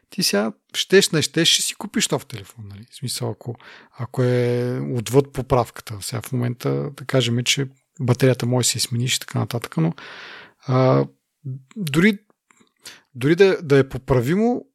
[0.09, 2.65] ти сега щеш, не щеш, ще си купиш нов телефон.
[2.67, 2.85] Нали?
[2.91, 3.55] В смисъл, ако,
[3.97, 5.97] ако е отвъд поправката.
[6.01, 7.67] Сега в момента да кажем, че
[8.01, 9.93] батерията може да се смениш и така нататък, но
[10.67, 11.05] а,
[11.75, 12.19] дори,
[13.15, 14.65] дори да, да е поправимо,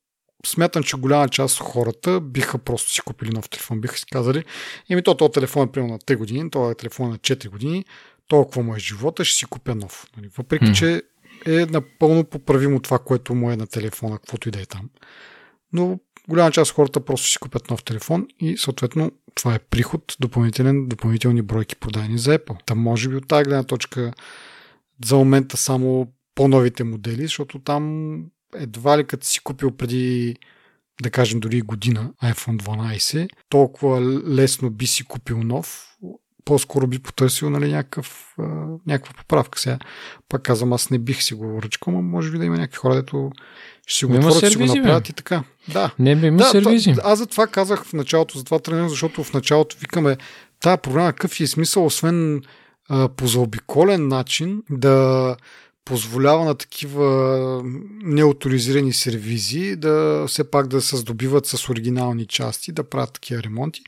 [0.47, 3.80] смятам, че голяма част от хората биха просто си купили нов телефон.
[3.80, 4.45] Биха си казали,
[4.91, 7.84] еми то, този телефон е примерно на 3 години, този телефон е на 4 години,
[8.28, 10.07] толкова му е живота, ще си купя нов.
[10.16, 10.28] Нали?
[10.39, 10.74] Въпреки, mm.
[10.74, 11.03] че
[11.47, 14.91] е напълно поправимо това, което му е на телефона, каквото и да е там.
[15.72, 20.16] Но голяма част от хората просто си купят нов телефон и съответно това е приход,
[20.20, 22.66] допълнителен, допълнителни бройки продадени за Apple.
[22.66, 24.12] Там може би от тази гледна точка
[25.05, 28.24] за момента само по-новите модели, защото там
[28.55, 30.36] едва ли като си купил преди
[31.03, 35.88] да кажем дори година iPhone 12, толкова лесно би си купил нов,
[36.44, 38.34] по-скоро би потърсил нали, някакъв,
[38.86, 39.59] някаква поправка.
[39.59, 39.78] Сега
[40.28, 42.94] пак казвам, аз не бих си го ръчкал, но може би да има някакви хора,
[42.94, 43.30] дето
[43.86, 45.09] ще си го отворят, ще го направят бе.
[45.11, 45.42] и така.
[45.72, 45.94] Да.
[45.99, 46.90] Не, бе, има да, сервизи.
[46.92, 50.16] Това, аз за това казах в началото, затова тренирам, защото в началото викаме,
[50.61, 52.42] тази програма какъв е смисъл, освен
[52.88, 55.36] а, по заобиколен начин да
[55.89, 57.62] позволява на такива
[58.03, 63.80] неоторизирани сервизи да все пак да се здобиват с оригинални части, да правят такива ремонти.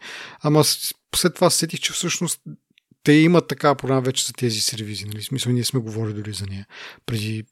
[0.43, 0.65] Ама
[1.17, 2.41] след това сетих, че всъщност
[3.03, 5.05] те имат такава програма вече за тези сервизи.
[5.05, 5.23] Нали?
[5.23, 6.67] Смисъл, ние сме говорили дори за нея
[7.07, 7.45] преди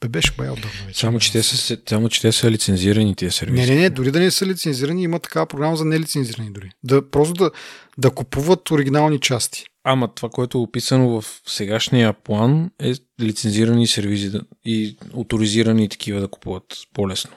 [0.00, 1.00] бе беше бая отдавна вече.
[1.00, 3.70] Само че, те са, само, че те са лицензирани тези сервизи.
[3.70, 6.70] Не, не, не, дори да не са лицензирани, има такава програма за нелицензирани дори.
[6.84, 7.50] Да, просто да,
[7.98, 9.64] да купуват оригинални части.
[9.84, 16.20] Ама това, което е описано в сегашния план е лицензирани сервизи да, и авторизирани такива
[16.20, 16.64] да купуват
[16.94, 17.30] по-лесно.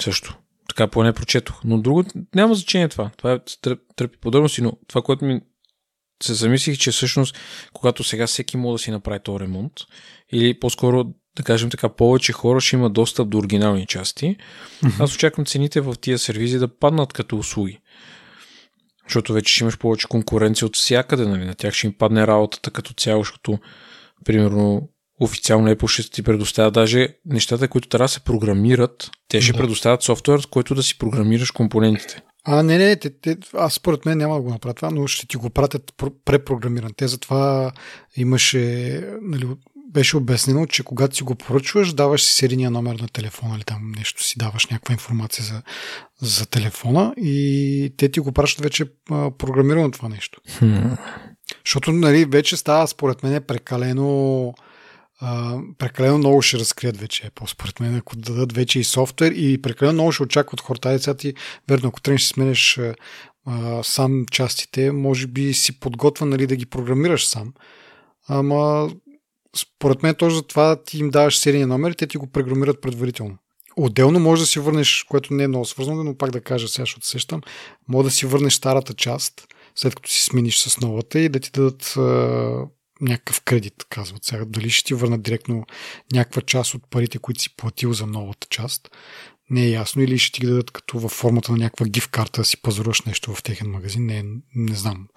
[0.00, 0.38] Също.
[0.68, 1.60] Така поне прочетох.
[1.64, 2.04] Но друго
[2.34, 3.10] няма значение това.
[3.16, 3.38] Това е
[3.96, 5.40] тръпи подробности, но това, което ми
[6.22, 7.38] се замислих, че всъщност,
[7.72, 9.72] когато сега всеки може да си направи този ремонт,
[10.32, 11.04] или по-скоро,
[11.36, 14.36] да кажем така, повече хора ще имат достъп до оригинални части,
[14.82, 15.04] mm-hmm.
[15.04, 17.80] аз очаквам цените в тия сервизи да паднат като услуги.
[19.08, 21.44] Защото вече ще имаш повече конкуренция от всякъде, нали?
[21.44, 23.58] На тях ще им падне работата като цяло, защото,
[24.24, 24.88] примерно,
[25.20, 29.10] официално Apple ще ти предоставя даже нещата, които трябва да се програмират.
[29.28, 29.58] Те ще да.
[29.58, 32.22] предоставят софтуер, с който да си програмираш компонентите.
[32.46, 35.26] А, не, не, те, те, аз според мен няма да го направя това, но ще
[35.26, 35.92] ти го пратят
[36.24, 36.90] препрограмиран.
[36.96, 37.72] Те затова
[38.16, 39.46] имаше, нали,
[39.94, 43.92] беше обяснено, че когато си го поръчваш, даваш си серийния номер на телефона или там
[43.96, 45.62] нещо си даваш някаква информация за,
[46.20, 50.40] за телефона и те ти го пращат вече а, програмирано това нещо.
[51.64, 54.54] Защото нали, вече става според мен прекалено
[55.20, 59.62] а, прекалено много ще разкрият вече Apple, според мен, ако дадат вече и софтуер и
[59.62, 60.90] прекалено много ще очакват хората.
[60.90, 61.34] Деца ти,
[61.68, 62.80] верно, ако тръгнеш да сменеш
[63.46, 67.52] а, сам частите, може би си подготвен нали, да ги програмираш сам.
[68.28, 68.90] Ама
[69.56, 72.80] според мен точно за това ти им даваш серийния номер и те ти го програмират
[72.80, 73.38] предварително.
[73.76, 76.82] Отделно може да си върнеш, което не е много свързано, но пак да кажа сега,
[76.82, 77.40] защото сещам,
[77.88, 81.50] може да си върнеш старата част, след като си смениш с новата и да ти
[81.50, 82.66] дадат а,
[83.00, 84.44] някакъв кредит, казват сега.
[84.46, 85.64] Дали ще ти върнат директно
[86.12, 88.90] някаква част от парите, които си платил за новата част,
[89.50, 90.02] не е ясно.
[90.02, 93.02] Или ще ти ги дадат като във формата на някаква гиф карта да си пазаруваш
[93.02, 94.06] нещо в техен магазин.
[94.06, 94.24] Не,
[94.54, 95.08] не знам.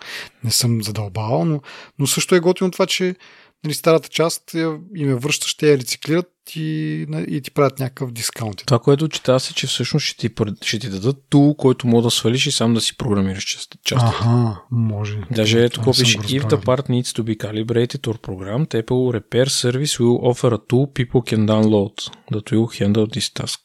[0.43, 1.61] Не съм задълбавал, но,
[1.99, 3.15] но също е готино това, че
[3.63, 4.53] нали, старата част
[4.95, 8.63] им е връщаш, ще я рециклират и, и ти правят някакъв дискаунт.
[8.65, 12.11] Това, което чета се, че всъщност ще ти, ще ти дадат тул, който мога да
[12.11, 13.75] свалиш и сам да си програмираш част.
[13.91, 15.21] Ага, може.
[15.31, 19.45] Даже ето тук пише, if the part needs to be calibrated or programmed, Apple Repair
[19.45, 21.93] Service will offer a tool people can download
[22.31, 23.59] that will handle this task.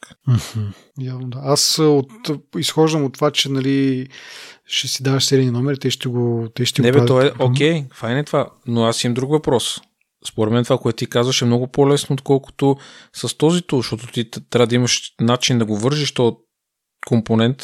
[1.00, 1.40] Явно да.
[1.42, 2.10] Аз от,
[2.58, 4.08] изхождам от това, че нали,
[4.72, 7.72] ще си даваш серийни номер, те ще го те ще Не, бе, то е окей,
[7.72, 9.80] okay, файн е това, но аз имам друг въпрос.
[10.28, 12.76] според мен това, което ти казваш е много по-лесно, отколкото
[13.12, 16.38] с този тул, защото ти трябва да имаш начин да го вържиш то
[17.06, 17.62] компонент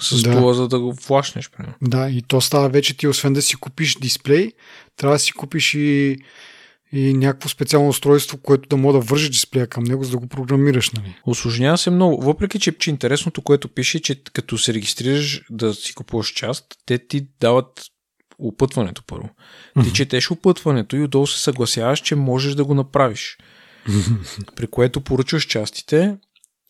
[0.00, 0.32] с да.
[0.32, 1.50] тула, за да го флашнеш.
[1.50, 1.74] Примерно.
[1.82, 4.52] Да, и то става вече ти, освен да си купиш дисплей,
[4.96, 6.16] трябва да си купиш и,
[6.92, 10.26] и някакво специално устройство, което да мога да вържиш дисплея към него, за да го
[10.26, 10.90] програмираш.
[10.90, 11.14] Нали?
[11.26, 12.22] Осложнява се много.
[12.22, 16.98] Въпреки, че, че интересното, което пише, че като се регистрираш да си купуваш част, те
[16.98, 17.84] ти дават
[18.38, 19.28] опътването първо.
[19.76, 19.84] Mm-hmm.
[19.84, 23.38] Ти четеш опътването и отдолу се съгласяваш, че можеш да го направиш.
[24.56, 26.16] При което поръчваш частите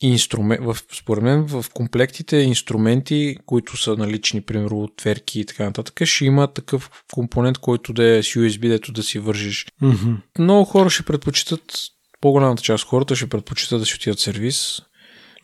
[0.06, 6.04] инструмент, в, според мен в комплектите инструменти, които са налични, примерно отверки и така нататък,
[6.04, 9.66] ще има такъв компонент, който да е с USB, дето да си вържиш.
[9.82, 10.16] Mm-hmm.
[10.38, 11.62] Много хора ще предпочитат,
[12.20, 14.82] по-голямата част хората ще предпочитат да си отидат сервис,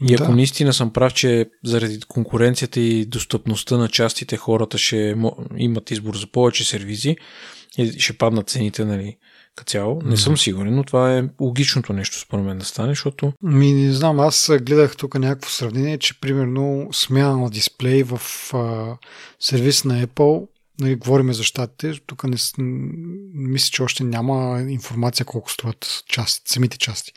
[0.09, 0.35] и ако да.
[0.35, 5.17] наистина съм прав, че заради конкуренцията и достъпността на частите хората ще
[5.57, 7.17] имат избор за повече сервизи
[7.79, 9.17] и ще паднат цените, нали,
[9.59, 10.03] като цяло.
[10.05, 13.33] Не съм сигурен, но това е логичното нещо според мен да стане, защото...
[13.43, 18.21] Ми не знам, аз гледах тук някакво сравнение, че примерно смяна на дисплей в
[18.55, 18.97] а,
[19.41, 20.47] сервис на Apple
[20.81, 22.37] нали, говориме за щатите, тук не,
[23.35, 27.13] мисля, че още няма информация колко струват част, самите части.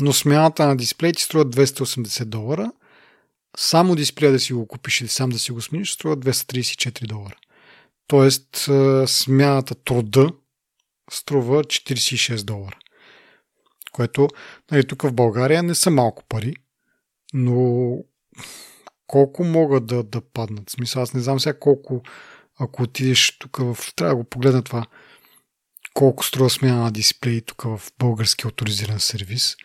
[0.00, 2.72] Но смяната на дисплей ти струва 280 долара.
[3.56, 7.36] Само дисплея да си го купиш или сам да си го смениш, струва 234 долара.
[8.06, 8.70] Тоест,
[9.06, 10.30] смяната труда
[11.10, 12.76] струва 46 долара.
[13.92, 14.28] Което,
[14.70, 16.54] нали, тук в България не са малко пари,
[17.34, 17.96] но
[19.06, 20.68] колко могат да, да паднат?
[20.70, 22.02] В смисъл, аз не знам сега колко
[22.58, 23.76] ако отидеш тук в...
[23.96, 24.86] Трябва да го погледна това.
[25.94, 29.56] Колко струва смяна на дисплей тук в български авторизиран сервис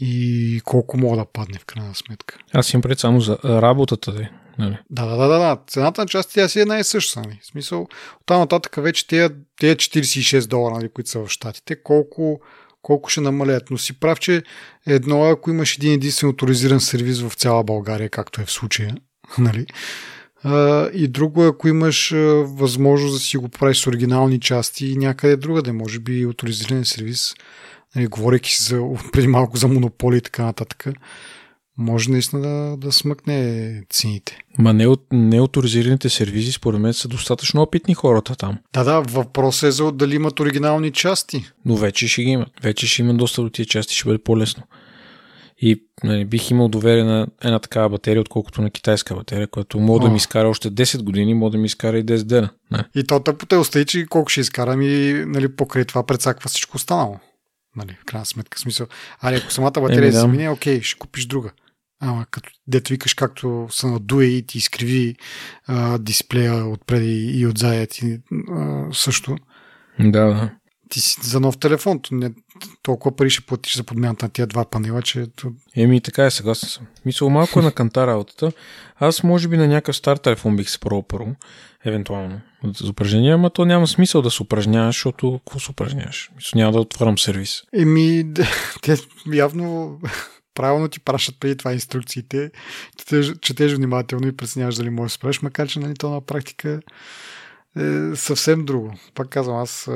[0.00, 2.38] и колко мога да падне в крайна сметка.
[2.52, 4.28] Аз им пред само за работата да
[4.58, 4.78] Нали?
[4.90, 5.58] Да, да, да, да, да.
[5.66, 7.20] Цената на част тя си е една и съща.
[7.20, 7.38] Нали?
[7.42, 9.28] В смисъл, от там нататък вече тези
[9.60, 12.40] 46 долара, нали, които са в щатите, колко,
[12.82, 13.70] колко ще намалят.
[13.70, 14.42] Но си прав, че
[14.86, 18.96] едно е, ако имаш един единствен авторизиран сервис в цяла България, както е в случая,
[19.38, 19.66] нали?
[20.92, 22.10] и друго, ако имаш
[22.44, 27.34] възможност да си го правиш с оригинални части и някъде другаде, може би авторизиран сервис,
[27.96, 28.82] нали, говорейки си за,
[29.12, 30.86] преди малко за монополи и така нататък,
[31.78, 34.38] може наистина да, да смъкне цените.
[34.58, 38.58] Ма не, не авторизираните сервизи, според мен, са достатъчно опитни хората там.
[38.72, 41.44] Да, да, въпросът е за дали имат оригинални части.
[41.64, 42.48] Но вече ще ги имат.
[42.62, 44.62] Вече ще има доста от тия части, ще бъде по-лесно.
[45.58, 50.00] И нали, бих имал доверие на една такава батерия, отколкото на китайска батерия, която мога
[50.00, 52.48] да ми изкара още 10 години, мога да ми изкара и 10 дена.
[52.70, 52.84] Не.
[52.94, 56.76] И то тъпото е остави, че колко ще изкарам и нали, покрай това предсаква всичко
[56.76, 57.18] останало.
[57.76, 58.86] Нали, в крайна сметка смисъл.
[59.20, 60.28] Али ако самата батерия се да.
[60.28, 61.50] мине, окей, ще купиш друга.
[62.00, 65.16] Ама като дето викаш както се надуе и ти изкриви
[65.66, 68.20] а, дисплея отпреди и отзаед и
[68.50, 69.36] а, също.
[69.98, 70.50] Да, да
[70.88, 72.00] ти си за нов телефон.
[72.10, 72.32] Не,
[72.82, 75.26] толкова пари ще платиш за подмяната на тия два панела, че...
[75.76, 76.86] Еми, така е, съгласен съм.
[77.04, 78.52] Мисля, малко е на канта работата.
[78.96, 81.34] Аз може би на някакъв стар телефон бих се пробвал първо,
[81.84, 82.40] евентуално,
[82.80, 86.30] за упражнения, ама то няма смисъл да се упражняваш, защото какво се упражняваш?
[86.36, 87.62] Мисля, няма да отварям сервис.
[87.72, 88.32] Еми,
[88.82, 88.96] те
[89.32, 89.98] явно
[90.56, 92.50] правилно ти пращат преди това инструкциите,
[92.98, 96.80] четеш, четеш внимателно и преценяваш дали можеш да справиш, макар че нали, то на практика
[97.78, 98.94] е съвсем друго.
[99.14, 99.88] Пак казвам, аз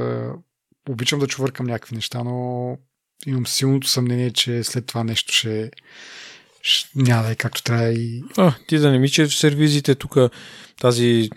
[0.89, 2.79] обичам да чувъркам някакви неща, но
[3.27, 5.71] имам силното съмнение, че след това нещо ще,
[6.63, 8.25] ще няма да е както трябва и...
[8.37, 10.17] А, ти да не ми, че в сервизите тук
[10.81, 11.31] тази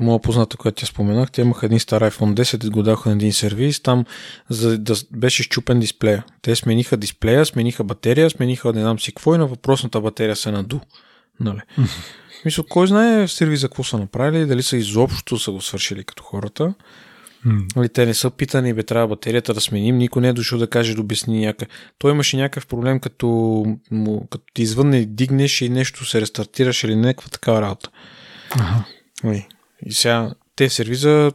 [0.00, 3.32] моя позната, която тя споменах, те имаха един стар iPhone 10, го даха на един
[3.32, 4.04] сервис, там
[4.50, 6.24] за да беше щупен дисплея.
[6.42, 10.50] Те смениха дисплея, смениха батерия, смениха не знам си какво и на въпросната батерия се
[10.50, 10.78] наду.
[11.40, 11.60] Нали?
[12.44, 16.22] Мисля, кой знае в сервиза какво са направили, дали са изобщо са го свършили като
[16.22, 16.74] хората.
[17.46, 17.92] Mm.
[17.92, 19.98] Те не са питани, бе, трябва батерията да сменим.
[19.98, 21.68] Никой не е дошъл да каже да обясни някакъв.
[21.98, 23.26] Той имаше някакъв проблем, като,
[23.90, 27.90] му, като ти извън дигнеш и нещо се рестартираш или някаква такава работа.
[28.50, 28.84] Ага.
[29.86, 31.32] И сега те в сервиза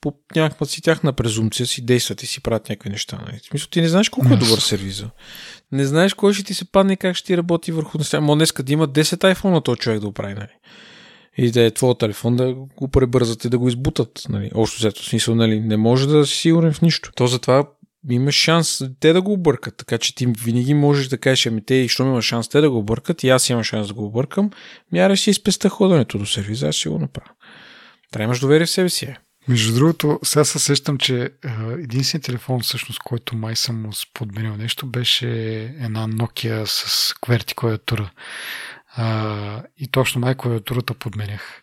[0.00, 3.18] по някаква си тяхна презумпция си действат и си правят някакви неща.
[3.26, 3.38] Нали?
[3.38, 5.10] В смисъл, ти не знаеш колко е добър сервиза.
[5.72, 8.20] Не знаеш кой ще ти се падне и как ще ти работи върху неща.
[8.20, 10.34] Мо днес да има 10 iPhone на този човек да оправи.
[10.34, 10.52] Нали?
[11.38, 14.22] и да е твоят телефон да го пребързат и да го избутат.
[14.28, 14.50] Нали.
[14.54, 17.10] Още взето смисъл, нали, не може да си сигурен в нищо.
[17.16, 17.64] То затова
[18.10, 21.88] има шанс те да го объркат, така че ти винаги можеш да кажеш, ами те,
[21.88, 24.50] що има шанс те да го объркат и аз имам шанс да го объркам,
[24.92, 27.30] мяра си изпеста ходенето до сервиза, аз ще го направя.
[28.10, 29.04] Трябва имаш доверие в себе си.
[29.04, 29.16] Е.
[29.48, 31.30] Между другото, сега се сещам, че
[31.78, 35.28] единственият телефон, всъщност, който май съм му сподменил нещо, беше
[35.62, 38.10] една Nokia с кверти клавиатура.
[39.78, 41.60] И точно май клавиатурата подменях.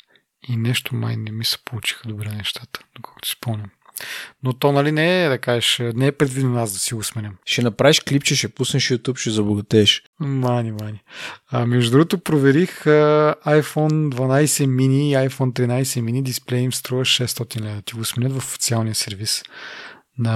[0.48, 3.70] И нещо май не ми се получиха добре нещата, доколкото спомням.
[4.44, 7.36] Но то, нали, не е, да кажеш, не е предвидено аз да си го сменям.
[7.46, 10.04] Ще направиш клипче, ще пуснеш YouTube, ще забогатееш.
[10.20, 11.02] Мани, мани.
[11.52, 17.06] А, между другото, проверих а, iPhone 12 mini и iPhone 13 mini дисплей им струва
[17.06, 17.82] 600 лева.
[17.82, 19.44] Ти го сменят в официалния сервис
[20.18, 20.36] на,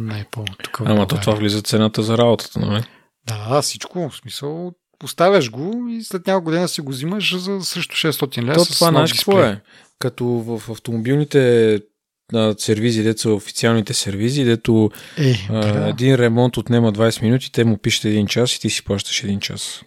[0.00, 0.62] на Apple.
[0.62, 2.84] Тук Ама то това влиза цената за работата, нали?
[3.26, 4.10] Да, всичко.
[4.10, 8.54] В смисъл, поставяш го и след няколко година си го взимаш за срещу 600 лева.
[8.54, 9.60] То това знаеш какво е?
[9.98, 11.80] Като в автомобилните
[12.34, 15.88] а, сервизи, дето са официалните сервизи, дето Е, а, да.
[15.88, 19.40] един ремонт отнема 20 минути, те му пишат един час и ти си плащаш един
[19.40, 19.82] час.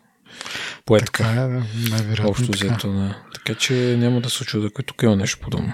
[0.86, 1.24] Поетка.
[1.24, 2.30] Така е, да, най-вероятно.
[2.30, 2.66] Общо така.
[2.66, 3.18] взето, да.
[3.34, 5.74] Така че няма да се очуда, ако тук има нещо подобно.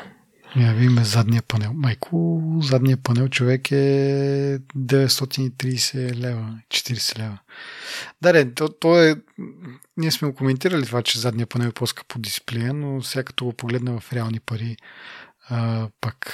[0.56, 1.74] Я видим задния панел.
[1.74, 7.38] Майко, задния панел човек е 930 лева, 40 лева.
[8.22, 9.16] Да, не, то, то е...
[9.98, 13.46] Ние сме го коментирали това, че задния панел е по-скъп от дисплея, но сега като
[13.46, 14.78] го погледна в реални пари,
[15.50, 16.34] а, пак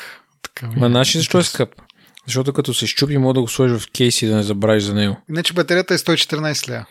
[0.55, 0.67] така...
[0.67, 1.69] ми Ма наши защо е скъп?
[2.25, 4.93] Защото като се щупи, мога да го сложиш в кейс и да не забравиш за
[4.93, 5.17] него.
[5.29, 6.85] Иначе батерията е 114 лева.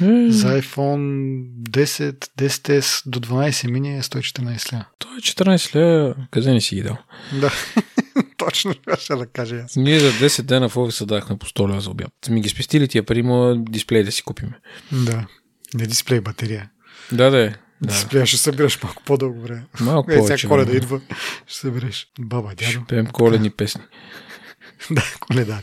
[0.00, 4.84] Е, За iPhone 10, 10S до 12 мини е 114 лева.
[4.98, 6.96] Той е 14 лева, къде не си ги дал?
[7.40, 7.52] Да,
[8.38, 9.76] точно това ще да кажа аз.
[9.76, 12.12] Ние за 10 дена в офиса дахме по 100 лева за обяд.
[12.30, 14.48] Ми ги спестили тия пари, мога дисплей да си купим.
[14.92, 15.26] Да.
[15.74, 16.70] Не дисплей, батерия.
[17.12, 17.54] Да, да е.
[17.82, 17.88] Да.
[17.88, 19.64] Дисплея ще събираш малко по-дълго време.
[19.80, 20.38] Малко повече.
[20.38, 20.76] сега коледа време.
[20.76, 21.00] идва,
[21.46, 22.08] ще събереш.
[22.20, 22.86] Баба, Ще дядо.
[22.86, 23.80] пеем коледни песни.
[24.90, 25.60] да, коледа.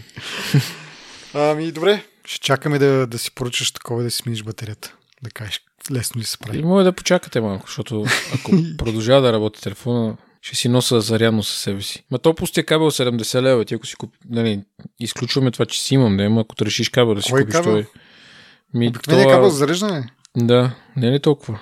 [1.34, 2.03] Ами, добре.
[2.26, 4.93] Ще чакаме да, да си поръчаш такова и да си смениш батерията.
[5.24, 5.61] Да кажеш,
[5.91, 6.64] лесно ли се И прави.
[6.64, 8.05] може да почакате малко, защото
[8.36, 12.03] ако продължава да работи телефона, ще си носа зарядно със себе си.
[12.11, 14.61] Ма то пустия кабел 70 лева, ти ако си купи, нали,
[14.99, 17.72] изключваме това, че си имам, да има, ако решиш кабел да си Кой купиш, кабел?
[17.72, 17.86] той...
[18.74, 20.09] Ми, това- кабел за зареждане?
[20.38, 21.59] Да, не е ли толкова?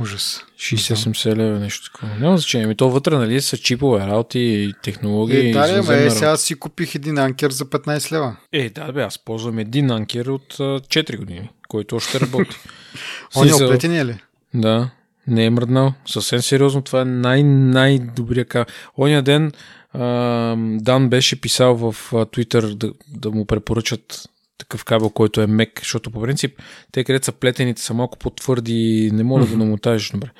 [0.00, 0.44] Ужас.
[0.58, 2.14] 60-70 лева, нещо такова.
[2.20, 2.66] Няма значение.
[2.66, 5.38] Ми то вътре, нали, са чипове, работи и технологии.
[5.38, 8.36] Е, да, и да, ма, извънземна е, сега си купих един анкер за 15 лева.
[8.52, 12.56] Е, да, бе, аз ползвам един анкер от а, 4 години, който още работи.
[13.36, 14.18] Он е Смисъл- оплетения ли?
[14.54, 14.90] Да,
[15.26, 15.92] не е мръднал.
[16.06, 18.74] Съвсем сериозно, това е най- най-добрия кабел.
[18.98, 19.52] Оня ден
[19.92, 24.29] а, Дан беше писал в Twitter да, да му препоръчат
[24.60, 29.06] такъв кабел, който е мек, защото по принцип те където са плетените са малко по-твърди
[29.06, 30.30] и не мога да го намотаеш добре.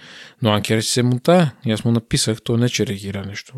[0.43, 1.51] Но анкер си се монтае.
[1.67, 3.55] И аз му написах, той не че реагира нещо.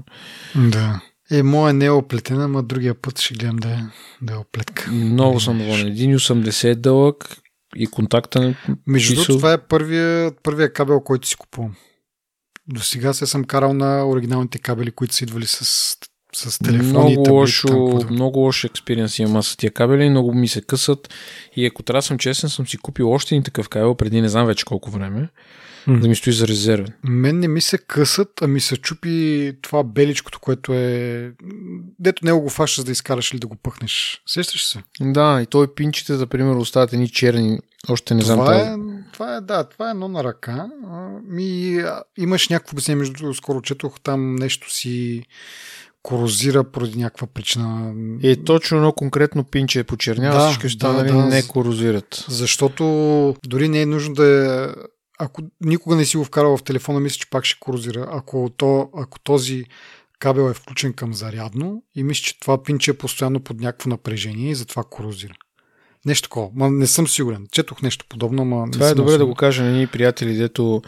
[0.56, 1.00] Да.
[1.30, 3.82] Е, моя не е оплетена, ама другия път ще гледам да, е-
[4.22, 4.90] да е оплетка.
[4.90, 5.86] Много съм доволен.
[5.86, 7.36] 1,80 е дълъг
[7.76, 8.54] и контакта на
[8.86, 11.74] Между другото, това е първия, първия кабел, който си купувам.
[12.68, 15.96] До сега се съм карал на оригиналните кабели, които са идвали с,
[16.34, 20.48] с телефони много лошо, да- много лош експириенс имам аз с тия кабели, много ми
[20.48, 21.14] се късат
[21.56, 24.28] и ако трябва да съм честен, съм си купил още един такъв кабел преди не
[24.28, 25.28] знам вече колко време,
[25.86, 26.00] М.
[26.00, 26.92] да ми стои за резервен.
[27.04, 31.30] Мен не ми се късат, а ми се чупи това беличкото, което е...
[31.98, 34.22] Дето него го фащаш да изкараш или да го пъхнеш.
[34.26, 34.78] Сещаш се?
[35.00, 37.58] Да, и той пинчите, за пример, остават едни черни,
[37.88, 38.64] още не знам това, това.
[38.64, 38.76] е,
[39.12, 40.66] това е, да, това е едно на ръка.
[40.86, 45.22] А, Ми, а, имаш някакво обяснение, между другото, скоро четох, там нещо си
[46.02, 47.94] корозира поради някаква причина.
[48.22, 51.24] Е, точно едно конкретно пинче е почернява, Да, всички останали да, да.
[51.24, 52.24] не корозират.
[52.28, 52.84] Защото
[53.46, 54.68] дори не е нужно да е...
[55.18, 58.08] Ако никога не си го вкарал в телефона, мисля, че пак ще корозира.
[58.12, 59.64] Ако, то, ако този
[60.18, 64.50] кабел е включен към зарядно и мисля, че това пинче е постоянно под някакво напрежение
[64.50, 65.34] и затова корозира.
[66.06, 66.50] Нещо такова.
[66.54, 67.46] Ма не съм сигурен.
[67.52, 69.28] Четох нещо подобно, ма не Това е съм добре да сигурен.
[69.30, 70.82] го кажа на едни приятели, дето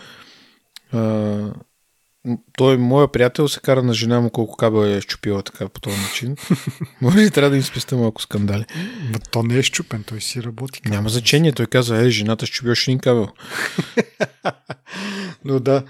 [0.93, 0.99] а,
[2.57, 6.01] той, моя приятел, се кара на жена му колко кабел е щупила така по този
[6.01, 6.37] начин.
[7.01, 8.65] Може ли трябва да им спеста малко скандали?
[9.13, 10.81] Ма то не е щупен, той си работи.
[10.85, 11.53] Няма значение.
[11.53, 13.29] Той каза, е, жената щупи още един кабел.
[15.45, 15.85] Но да,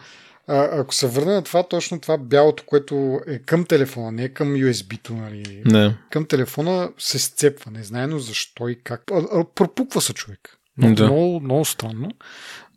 [0.46, 4.28] а, ако се върна на това, точно това бялото, което е към телефона, не е
[4.28, 5.62] към USB-то, нали?
[5.64, 5.96] Не.
[6.10, 7.70] към телефона се сцепва.
[7.70, 9.02] Не знаено защо и как.
[9.12, 10.58] А, а, пропуква се човек.
[10.78, 11.04] Много, Да.
[11.04, 12.10] много, много странно.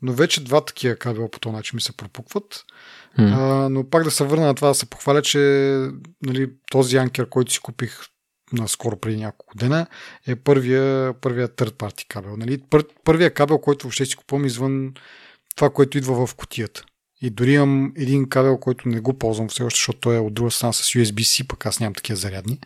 [0.01, 2.65] Но вече два такива кабела по този начин ми се пропукват.
[3.17, 3.25] М.
[3.37, 5.39] А, но пак да се върна на това да се похваля, че
[6.25, 7.99] нали, този анкер, който си купих
[8.53, 9.87] наскоро преди няколко дена,
[10.27, 12.37] е първия, първия third party кабел.
[12.37, 12.57] Нали?
[12.69, 14.93] Пър, първия кабел, който въобще си купувам извън
[15.55, 16.83] това, което идва в котията.
[17.21, 20.33] И дори имам един кабел, който не го ползвам все още, защото той е от
[20.33, 22.59] друга страна с USB-C, пък аз нямам такива зарядни.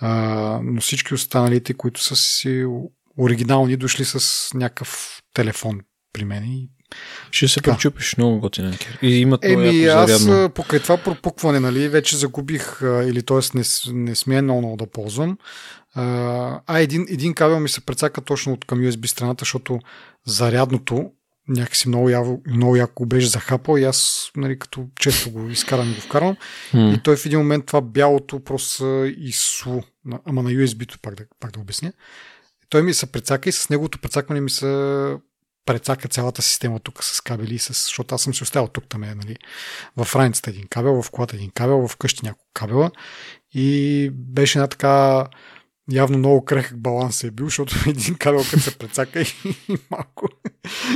[0.00, 0.10] А,
[0.62, 2.66] но всички останалите, които са си
[3.18, 5.80] оригинални, дошли с някакъв телефон
[6.12, 6.44] при мен.
[6.44, 6.70] И...
[7.30, 8.98] Ще се пречупиш много готин анкер.
[9.02, 13.58] И имат Еми, аз покрай това пропукване, нали, вече загубих, или т.е.
[13.58, 13.62] не,
[13.92, 15.38] не смея много, много да ползвам.
[15.94, 19.78] А, един, един кабел ми се прецака точно от към USB страната, защото
[20.26, 21.10] зарядното
[21.48, 25.90] някакси много, яво, много яко го беше захапал и аз, нали, като често го изкарам
[25.90, 26.36] и го вкарвам.
[26.74, 26.96] Mm.
[26.96, 29.80] И той в един момент това бялото просто изсу,
[30.24, 31.92] ама на USB-то пак да, пак да обясня.
[32.68, 34.66] Той ми се прецака и с неговото прецакване ми се
[35.66, 39.36] прецака цялата система тук с кабели, с, защото аз съм си оставил тук там, нали,
[39.96, 42.90] в раницата един кабел, в колата един кабел, в къщи няколко кабела.
[43.52, 45.26] И беше една така
[45.92, 49.26] явно много крехък баланс е бил, защото един кабел като се прецака и,
[49.68, 50.28] и малко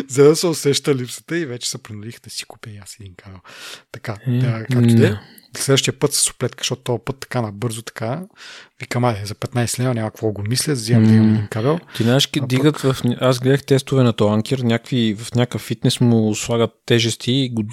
[0.08, 3.14] за да се усеща липсата и вече се принудих да си купя и аз един
[3.14, 3.40] кабел.
[3.92, 5.18] Така, да, както де.
[5.56, 8.22] Следващия път с оплетка, защото този път така набързо така,
[8.80, 11.78] викам, айде, за 15 лева няма какво го мисля, взимам да имам един кабел.
[11.96, 12.94] Ти знаеш, дигат пък...
[12.94, 13.02] в...
[13.20, 17.64] Аз гледах тестове на този анкер, някакви, в някакъв фитнес му слагат тежести и го...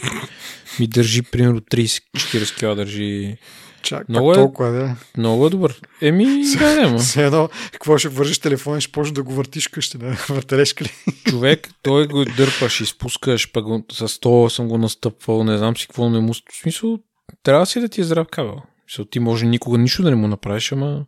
[0.80, 3.38] ми държи примерно 30-40 кг държи
[3.82, 4.96] Чак, много е, толкова, да.
[5.18, 5.82] Много е добър.
[6.02, 6.26] Еми,
[6.60, 7.00] да, няма.
[7.00, 10.92] Все едно, какво ще вържиш телефона, ще почнеш да го въртиш къщи, да въртележка ли?
[11.30, 16.10] Човек, той го дърпаш, изпускаш, пък с стола съм го настъпвал, не знам си какво
[16.10, 16.34] не му...
[16.34, 17.00] В смисъл,
[17.44, 18.62] трябва си да ти е здрав кабел.
[18.88, 21.06] Мисъл, ти може никога нищо да не му направиш, ама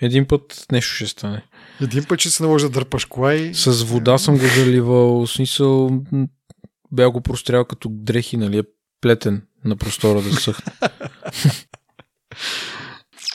[0.00, 1.42] един път нещо ще стане.
[1.80, 3.54] Един път ще се наложи да дърпаш кола и...
[3.54, 5.90] С вода съм го заливал, в смисъл
[6.92, 8.62] бях го прострял като дрехи, нали, е
[9.00, 10.72] плетен на простора да съхне.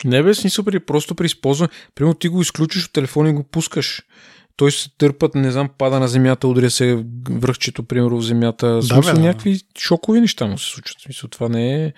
[0.06, 1.70] Не бе, смисъл при, просто при използване.
[1.96, 4.02] Примерно ти го изключиш от телефона и го пускаш.
[4.56, 8.68] Той се търпат, не знам, пада на земята, удря се връхчето, примерно в земята.
[8.68, 9.20] Да, смисъл, бе, да.
[9.20, 11.02] някакви шокови неща му се случват.
[11.02, 11.94] Смисъл, това не е...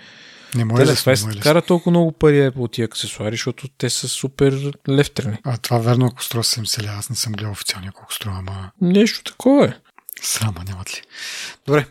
[0.55, 4.07] Не може да това е кара толкова много пари по тия аксесуари, защото те са
[4.07, 5.37] супер лефтерни.
[5.43, 8.71] А това верно, ако струва 70 ля, аз не съм гледал официално колко струва, ама...
[8.81, 9.73] Нещо такова е.
[10.21, 11.01] Срама нямат ли.
[11.65, 11.85] Добре,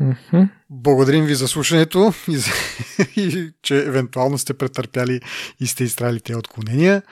[0.00, 0.48] Mm-hmm.
[0.70, 2.50] Благодарим ви за слушането и, за,
[3.16, 5.20] и че евентуално сте претърпяли
[5.60, 7.02] и сте изтрали тези отклонения.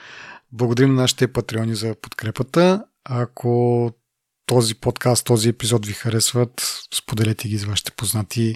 [0.51, 2.85] Благодарим на нашите патреони за подкрепата.
[3.05, 3.91] Ако
[4.49, 8.55] този подкаст, този епизод ви харесват, споделете ги с вашите познати,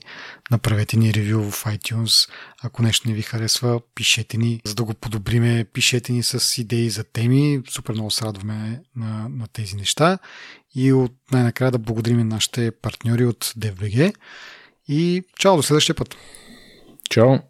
[0.52, 2.30] направете ни ревю в iTunes.
[2.64, 6.90] Ако нещо не ви харесва, пишете ни, за да го подобриме, пишете ни с идеи
[6.90, 7.62] за теми.
[7.70, 10.18] Супер много се радваме на, на тези неща.
[10.76, 14.14] И от най-накрая да благодарим нашите партньори от DVG.
[14.88, 16.16] И чао до следващия път.
[17.10, 17.40] Чао.